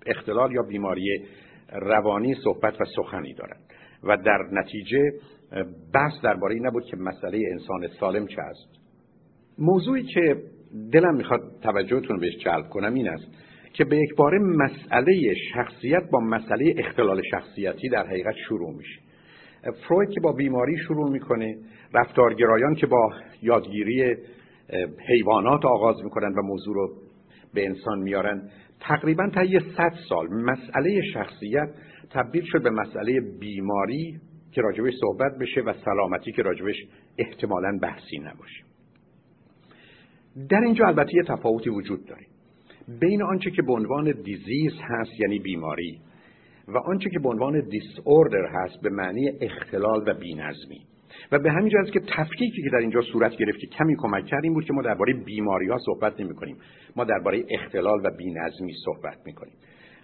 [0.05, 1.23] اختلال یا بیماری
[1.71, 3.61] روانی صحبت و سخنی دارند
[4.03, 5.11] و در نتیجه
[5.93, 8.69] بحث درباره این نبود که مسئله انسان سالم چه است.
[9.57, 10.35] موضوعی که
[10.91, 13.27] دلم می‌خواد توجهتون بهش جلب کنم این است
[13.73, 18.99] که به یک باره مسئله شخصیت با مسئله اختلال شخصیتی در حقیقت شروع میشه.
[19.87, 21.57] فروید که با بیماری شروع می‌کنه
[21.93, 23.09] رفتارگرایان که با
[23.41, 24.15] یادگیری
[25.07, 26.89] حیوانات آغاز می‌کنن و موضوع رو
[27.53, 28.49] به انسان میارن
[28.87, 31.69] تقریبا تا یه صد سال مسئله شخصیت
[32.11, 34.19] تبدیل شد به مسئله بیماری
[34.51, 36.75] که راجبش صحبت بشه و سلامتی که راجبش
[37.17, 38.63] احتمالا بحثی نباشه.
[40.49, 42.25] در اینجا البته یه تفاوتی وجود داره.
[42.99, 45.99] بین آنچه که به عنوان دیزیز هست یعنی بیماری
[46.67, 47.83] و آنچه که به عنوان دیس
[48.53, 50.81] هست به معنی اختلال و بینظمی.
[51.31, 54.43] و به همین است که تفکیکی که در اینجا صورت گرفت که کمی کمک کرد
[54.43, 56.57] این بود که ما درباره بیماری ها صحبت نمی کنیم
[56.95, 59.53] ما درباره اختلال و بینظمی صحبت می کنیم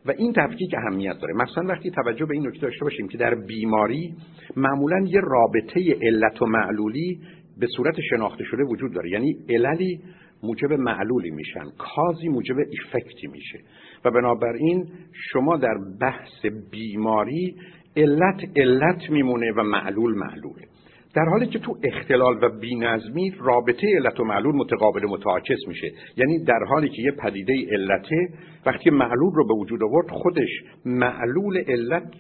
[0.06, 1.34] و این تفکیک اهمیت داره.
[1.34, 4.14] مثلا وقتی توجه به این نکته داشته باشیم که در بیماری
[4.56, 7.20] معمولا یه رابطه علت و معلولی
[7.60, 9.10] به صورت شناخته شده وجود داره.
[9.10, 10.00] یعنی عللی
[10.44, 11.66] موجب معلولی میشن.
[11.78, 13.60] کازی موجب افکتی میشه.
[14.06, 14.88] و بنابراین
[15.32, 17.56] شما در بحث بیماری
[17.98, 20.69] علت علت میمونه و معلول معلوله.
[21.16, 25.92] در حالی که تو اختلال و بینظمی رابطه علت و معلول متقابل متعاکس میشه.
[26.18, 28.28] یعنی در حالی که یه پدیده علته
[28.66, 30.50] وقتی معلول رو به وجود آورد خودش
[30.86, 32.14] معلول علت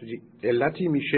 [0.44, 1.18] علتی میشه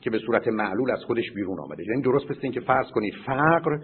[0.00, 1.84] که به صورت معلول از خودش بیرون آمده.
[1.88, 3.78] یعنی درست مثل که فرض کنید فقر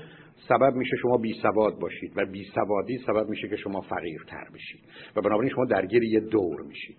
[0.48, 4.80] سبب میشه شما بی سواد باشید و بی سوادی سبب میشه که شما فقیرتر بشید
[5.16, 6.96] و بنابراین شما درگیر یه دور میشید.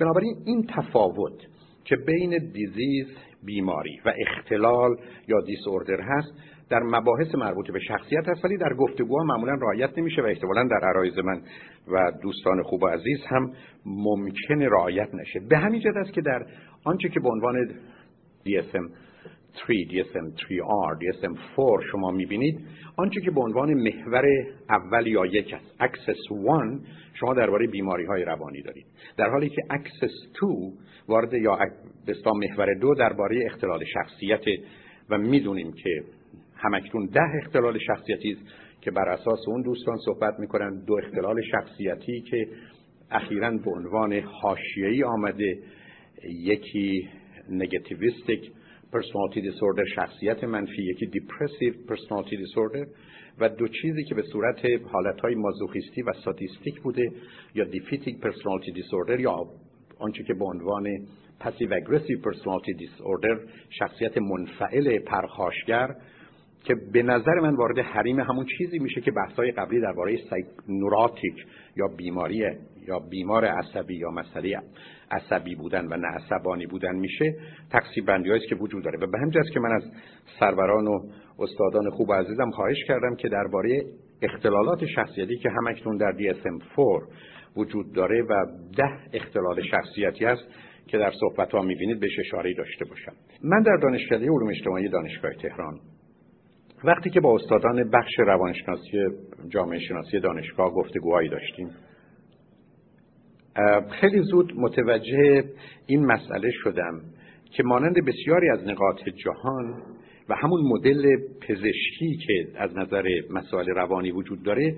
[0.00, 1.46] بنابراین این تفاوت
[1.84, 3.06] که بین دیزیز
[3.44, 4.96] بیماری و اختلال
[5.28, 6.32] یا دیسوردر هست
[6.70, 10.88] در مباحث مربوط به شخصیت هست ولی در گفتگوها معمولا رعایت نمیشه و احتمالا در
[10.88, 11.40] عرایض من
[11.88, 13.52] و دوستان خوب و عزیز هم
[13.86, 15.40] ممکنه رعایت نشه.
[15.48, 16.46] به همین جهت است که در
[16.84, 17.68] آنچه که به عنوان
[18.46, 18.90] DSM
[19.66, 22.60] 3, DSM 3R, DSM 4 شما می‌بینید
[22.96, 24.24] آنچه که به عنوان محور
[24.70, 26.80] اول یا یک است axis 1
[27.14, 28.86] شما درباره بیماری های روانی دارید.
[29.16, 30.72] در حالی که axis 2
[31.08, 31.58] وارد یا
[32.06, 34.44] به محور دو درباره اختلال شخصیت
[35.10, 36.02] و می‌دونیم که
[36.56, 38.42] همکنون ده اختلال شخصیتی است
[38.80, 40.84] که بر اساس اون دوستان صحبت می‌کنن.
[40.86, 42.48] دو اختلال شخصیتی که
[43.10, 45.58] اخیرا به عنوان حاشیه‌ای آمده.
[46.24, 47.08] یکی
[47.50, 48.50] نگاتیویستیک
[48.92, 52.86] personality disorder شخصیت منفی یکی depressive personality disorder
[53.38, 54.60] و دو چیزی که به صورت
[54.92, 57.10] حالتهای مازوخیستی و ساتیستیک بوده
[57.54, 59.36] یا defeating personality disorder یا
[59.98, 60.86] آنچه که به عنوان
[61.40, 63.36] passive aggressive personality disorder
[63.70, 65.94] شخصیت منفعل پرخاشگر
[66.64, 70.18] که به نظر من وارد حریم همون چیزی میشه که بحثای قبلی درباره
[70.68, 72.44] نوراتیک یا بیماری
[72.88, 74.58] یا بیمار عصبی یا مسئله
[75.10, 77.34] عصبی بودن و نه عصبانی بودن میشه.
[77.70, 78.98] تقسیم بندی که وجود داره.
[78.98, 79.82] و به همین که من از
[80.40, 80.98] سروران و
[81.38, 83.84] استادان خوب و عزیزم خواهش کردم که درباره
[84.22, 87.02] اختلالات شخصیتی که همکنون در DSM-4
[87.56, 90.44] وجود داره و ده اختلال شخصیتی است
[90.86, 93.12] که در صحبت ها می‌بینید بهش اشاره داشته باشم.
[93.42, 95.80] من در دانشکده علوم اجتماعی دانشگاه تهران
[96.84, 98.98] وقتی که با استادان بخش روانشناسی
[99.48, 101.70] جامعه شناسی دانشگاه گفتگوهایی داشتیم
[104.00, 105.44] خیلی زود متوجه
[105.86, 107.00] این مسئله شدم
[107.50, 109.82] که مانند بسیاری از نقاط جهان
[110.28, 111.16] و همون مدل
[111.48, 114.76] پزشکی که از نظر مسائل روانی وجود داره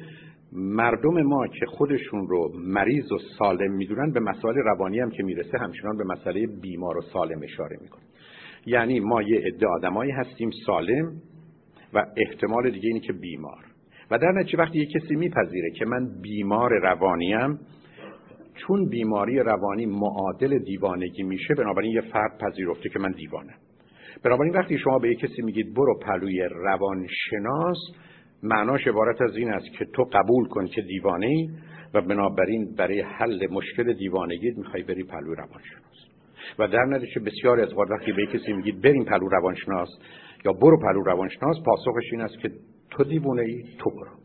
[0.52, 5.58] مردم ما که خودشون رو مریض و سالم می‌دونن به مسائل روانی هم که می‌رسه
[5.58, 8.02] همچنان به مسئله بیمار و سالم اشاره می‌کنن.
[8.66, 11.12] یعنی ما یه عده آدمایی هستیم سالم
[11.94, 13.64] و احتمال دیگه اینه که بیمار.
[14.10, 17.58] و در نتیجه وقتی یه کسی میپذیره که من بیمار روانیم
[18.54, 23.54] چون بیماری روانی معادل دیوانگی میشه بنابراین یه فرد پذیرفته که من دیوانم.
[24.24, 27.78] بنابراین وقتی شما به یه کسی میگید برو پهلوی روانشناس
[28.42, 31.48] معناش عبارت از این است که تو قبول کن که دیوانه ای
[31.94, 36.08] و بنابراین برای حل مشکل دیوانگیت می‌خوای بری پهلوی روانشناس.
[36.58, 39.88] و در نتیجه بسیاری از وقتی به کسی میگید بریم پهلو روانشناس
[40.44, 42.50] یا برو پهلو روانشناس پاسخش این است که
[42.90, 44.18] تو دیوانه ای تو برو.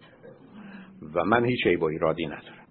[1.15, 2.63] و من هیچ و ایرادی ندارم.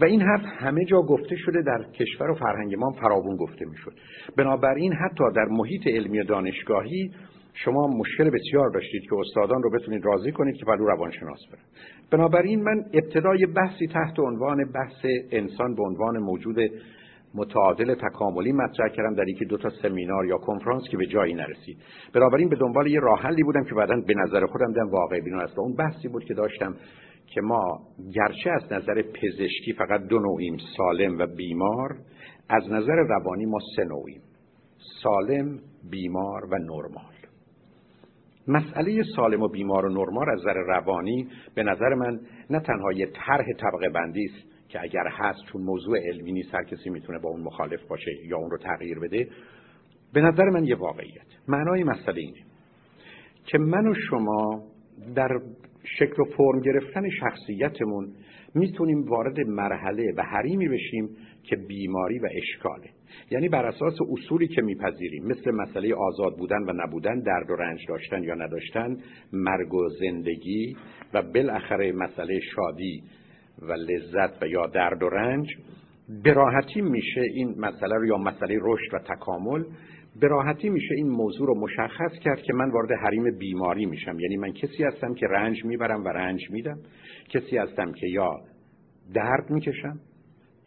[0.00, 3.92] و این حرف همه جا گفته شده در کشور و فرهنگ ما فراوون گفته می‌شد.
[4.36, 7.10] بنابراین حتی در محیط علمی دانشگاهی
[7.54, 11.62] شما مشکل بسیار داشتید که استادان رو بتونید راضی کنید که پلو روانشناس برن
[12.10, 16.56] بنابراین من ابتدای بحثی تحت عنوان بحث انسان به عنوان موجود
[17.34, 21.78] متعادل تکاملی مطرح کردم در یکی دو تا سمینار یا کنفرانس که به جایی نرسید.
[22.14, 25.40] بنابراین به دنبال یه راه حلی بودم که بعدا به نظر خودم دم واقع بینون
[25.40, 25.58] است.
[25.58, 26.74] اون بحثی بود که داشتم
[27.26, 27.80] که ما
[28.14, 31.96] گرچه از نظر پزشکی فقط دو نوعیم سالم و بیمار
[32.48, 34.20] از نظر روانی ما سه نوعیم
[35.02, 35.58] سالم
[35.90, 37.09] بیمار و نرمال.
[38.50, 42.20] مسئله سالم و بیمار و نرمال از نظر روانی به نظر من
[42.50, 46.64] نه تنها یه طرح طبقه بندی است که اگر هست چون موضوع علمی نیست هر
[46.64, 49.28] کسی می‌تونه با اون مخالف باشه یا اون رو تغییر بده
[50.12, 51.26] به نظر من یه واقعیت.
[51.48, 52.40] معنای مسئله اینه
[53.44, 54.62] که من و شما
[55.14, 55.28] در
[55.98, 58.12] شکل و فرم گرفتن شخصیتمون
[58.54, 61.08] می‌تونیم وارد مرحله و حریمی بشیم
[61.42, 62.90] که بیماری و اشکاله.
[63.30, 67.80] یعنی بر اساس اصولی که میپذیریم مثل مسئله آزاد بودن و نبودن درد و رنج
[67.88, 68.96] داشتن یا نداشتن
[69.32, 70.76] مرگ و زندگی
[71.14, 73.02] و بالاخره مسئله شادی
[73.62, 75.46] و لذت و یا درد و رنج
[76.24, 79.64] به راحتی میشه این مسئله رو یا مسئله رشد و تکامل
[80.20, 84.20] به راحتی میشه این موضوع رو مشخص کرد که من وارد حریم بیماری میشم.
[84.20, 86.78] یعنی من کسی هستم که رنج می‌برم و رنج میدم.
[87.28, 88.30] کسی هستم که یا
[89.14, 90.00] درد می‌کشم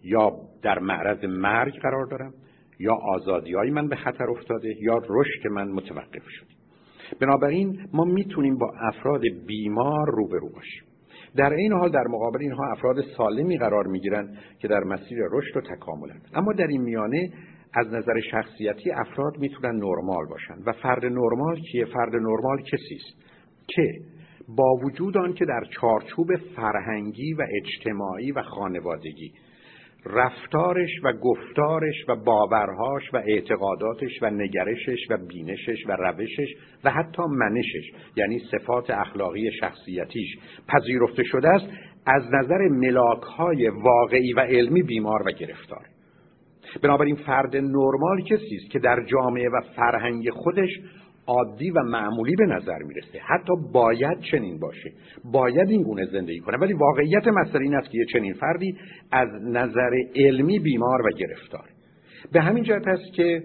[0.03, 0.31] یا
[0.61, 2.33] در معرض مرگ قرار دارم
[2.79, 6.45] یا آزادی های من به خطر افتاده یا رشد من متوقف شد
[7.19, 10.83] بنابراین ما می‌تونیم با افراد بیمار روبرو باشیم.
[11.35, 15.61] در این حال در مقابل اینها افراد سالمی قرار می‌گیرند که در مسیر رشد و
[15.61, 16.27] تکاملند.
[16.33, 17.29] اما در این میانه
[17.73, 20.55] از نظر شخصیتی افراد می‌تونن نرمال باشن.
[20.65, 23.23] و فرد نرمال کیه فرد نرمال کسی است
[23.67, 23.93] که
[24.57, 29.31] با وجود آن که در چارچوب فرهنگی و اجتماعی و خانوادگی
[30.05, 37.23] رفتارش و گفتارش و باورهاش و اعتقاداتش و نگرشش و بینشش و روشش و حتی
[37.23, 41.65] منشش یعنی صفات اخلاقی شخصیتیش پذیرفته شده است
[42.05, 45.92] از نظر ملاکهای واقعی و علمی بیمار و گرفتار.
[46.81, 50.69] بنابراین فرد نرمال کسی است که در جامعه و فرهنگ خودش
[51.27, 53.19] عادی و معمولی به نظر می‌رسه.
[53.19, 54.91] حتی باید چنین باشه.
[55.31, 56.57] باید این گونه زندگی کنه.
[56.57, 58.77] ولی واقعیت مسئله این است که یه چنین فردی
[59.11, 61.69] از نظر علمی بیمار و گرفتار.
[62.31, 63.43] به همین جهت است که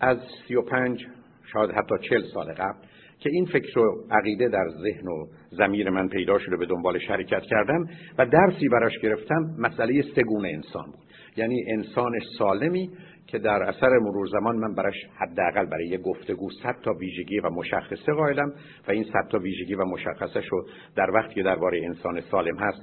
[0.00, 0.18] از
[0.48, 1.06] سی و پنج
[1.52, 2.78] شاید حتی چل سال قبل
[3.18, 7.42] که این فکر و عقیده در ذهن و زمیر من پیدا شده به دنبال شرکت
[7.42, 7.86] کردم
[8.18, 11.03] و درسی براش گرفتم مسئله سگونه انسان بود.
[11.36, 12.90] یعنی انسان سالمی
[13.26, 17.50] که در اثر مرور زمان من براش حداقل برای یه گفتگو صد تا ویژگی و
[17.50, 18.52] مشخصه قائلم
[18.88, 20.56] و این صد تا ویژگی و مشخصه شو
[20.96, 22.82] در وقتی که درباره انسان سالم هست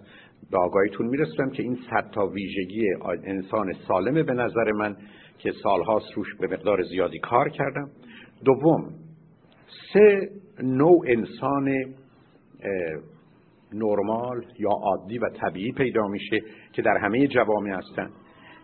[0.52, 2.88] به آگاهیتون می‌رسم که این صد تا ویژگی
[3.24, 4.96] انسان سالمه به نظر من
[5.38, 7.90] که سالهاست روش به مقدار زیادی کار کردم.
[8.46, 8.90] دوم
[9.94, 10.30] سه
[10.64, 11.96] نوع انسان
[13.74, 16.42] نرمال یا عادی و طبیعی پیدا میشه
[16.74, 18.10] که در همه جوامع هستن.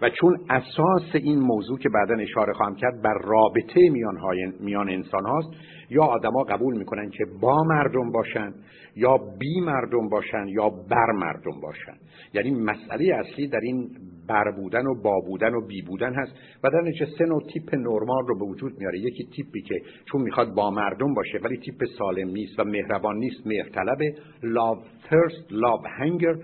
[0.02, 4.18] و چون اساس این موضوع که بعدا اشاره خواهم کرد بر رابطه میان,
[4.60, 5.50] میان انسان هاست
[5.90, 8.54] یا آدما قبول می‌کنن که با مردم باشن
[8.96, 11.98] یا بی مردم باشن یا بر مردم باشن.
[12.34, 13.90] یعنی مسئله اصلی در این
[14.28, 16.32] بر بودن و با بودن و بی بودن هست.
[16.64, 19.00] و در نتیجه سه نوع تیپ نرمال رو به وجود میاره.
[19.00, 19.76] یکی تیپی که
[20.06, 23.98] چون می‌خواد با مردم باشه ولی تیپ سالم نیست و مهربان نیست مهرطلب
[24.44, 26.36] love thirst love hunger.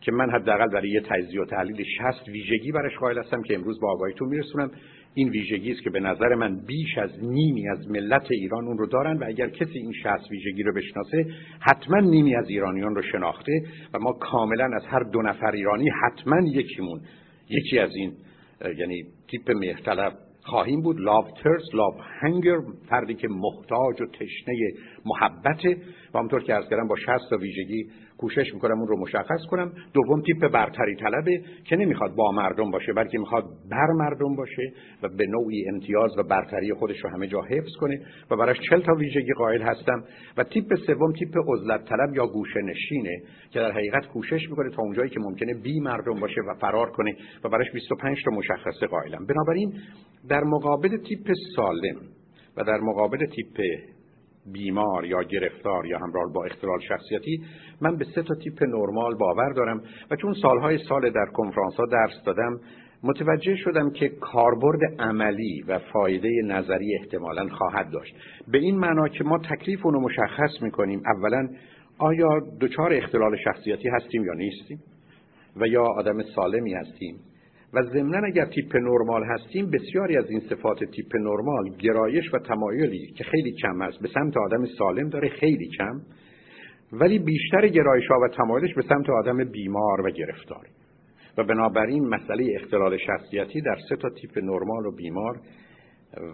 [0.00, 1.84] که من حداقل برای یه تجزیه و تحلیل
[2.14, 4.70] 60 ویژگی برش قائل هستم که امروز با آگاهیتون میرسونم.
[5.14, 8.86] این ویژگی است که به نظر من بیش از نیمی از ملت ایران اون رو
[8.86, 11.26] دارن و اگر کسی این 60 ویژگی رو بشناسه
[11.60, 13.62] حتما نیمی از ایرانیان رو شناخته
[13.94, 17.00] و ما کاملا از هر دو نفر ایرانی حتما یکیمون.
[17.50, 18.12] یکی از این
[18.78, 22.56] یعنی تیپ مهرطلب خواهیم بود لاو ترس لاو هنگر
[22.88, 24.54] فردی که محتاج و تشنه
[25.04, 25.76] محبته.
[26.14, 27.86] و همطور که از کردم با 60 تا ویژگی
[28.20, 29.72] کوشش می‌کنم اون رو مشخص کنم.
[29.92, 35.08] دوم تیپ برتری طلبه که نمی‌خواد با مردم باشه بلکه می‌خواد بر مردم باشه و
[35.08, 38.00] به نوعی امتیاز و برتری خودش رو همه جا حفظ کنه
[38.30, 40.04] و براش چل تا ویژگی قائل هستم.
[40.36, 44.82] و تیپ سوم تیپ عزلت طلب یا گوشه نشینه که در حقیقت کوشش می‌کنه تا
[44.82, 49.26] اونجایی که ممکنه بی مردم باشه و فرار کنه و براش 25 تا مشخصه قائلم.
[49.26, 49.72] بنابراین
[50.28, 51.96] در مقابل تیپ سالم
[52.56, 53.60] و در مقابل تیپ
[54.52, 57.42] بیمار یا گرفتار یا همراه با اختلال شخصیتی
[57.80, 61.86] من به سه تا تیپ نرمال باور دارم و چون سالهای سال در کنفرانس ها
[61.86, 62.60] درس دادم
[63.02, 68.14] متوجه شدم که کاربرد عملی و فایده نظری احتمالا خواهد داشت.
[68.48, 71.48] به این معنا که ما تکلیف اونو مشخص می‌کنیم اولا
[71.98, 74.78] آیا دچار اختلال شخصیتی هستیم یا نیستیم
[75.56, 77.16] و یا آدم سالمی هستیم؟
[77.72, 83.06] و ضمنا اگر تیپ نرمال هستیم بسیاری از این صفات تیپ نرمال گرایش و تمایلی
[83.06, 86.00] که خیلی کم است به سمت آدم سالم داره خیلی کم
[86.92, 90.66] ولی بیشتر گرایش ها و تمایلش به سمت آدم بیمار و گرفتار.
[91.38, 95.40] و بنابراین مسئله اختلال شخصیتی در سه تا تیپ نرمال و بیمار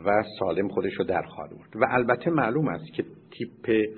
[0.07, 3.89] و سالم خودش رو در خواهد و البته معلوم است که تیپ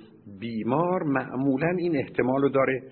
[0.41, 2.83] بیمار معمولا این احتمال رو داره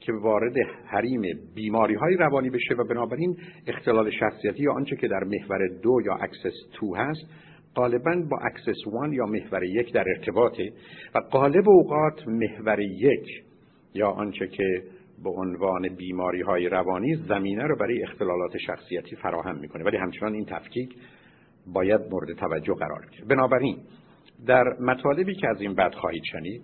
[0.00, 0.54] که وارد
[0.86, 1.22] حریم
[1.54, 3.36] بیماری های روانی بشه و بنابراین
[3.66, 7.26] اختلال شخصیتی یا آنچه که در محور دو یا axis two هست
[7.76, 10.72] غالبا با axis one یا محور یک در ارتباطه
[11.14, 13.44] و غالب اوقات محور یک
[13.94, 14.82] یا آنچه که
[15.24, 19.84] به عنوان بیماری های روانی زمینه رو برای اختلالات شخصیتی فراهم می‌کنه.
[19.84, 20.94] ولی همچنان این تفکیک
[21.74, 23.24] باید مورد توجه قرار بگیره.
[23.24, 23.76] بنابراین
[24.46, 26.62] در مطالبی که از این بعد خواهید شنید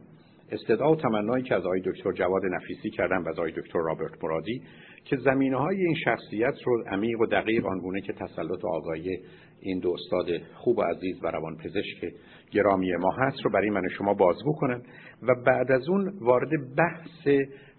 [0.52, 4.24] استدعا و تمنایی که از آقای دکتر جواد نفیسی کردن و از آقای دکتر رابرت
[4.24, 4.62] مرادی
[5.04, 9.18] که زمینه های این شخصیت رو عمیق و دقیق آنگونه که تسلط و آگاهی
[9.60, 12.14] این دو استاد خوب و عزیز و روان پزشک
[12.50, 14.82] گرامی ما هست رو برای من شما بازگو کنن
[15.22, 17.28] و بعد از اون وارد بحث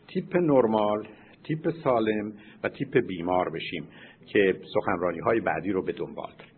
[0.08, 1.08] تیپ نرمال
[1.44, 3.88] تیپ سالم و تیپ بیمار بشیم
[4.26, 6.57] که سخنرانی های بعدی رو به دنبال داریم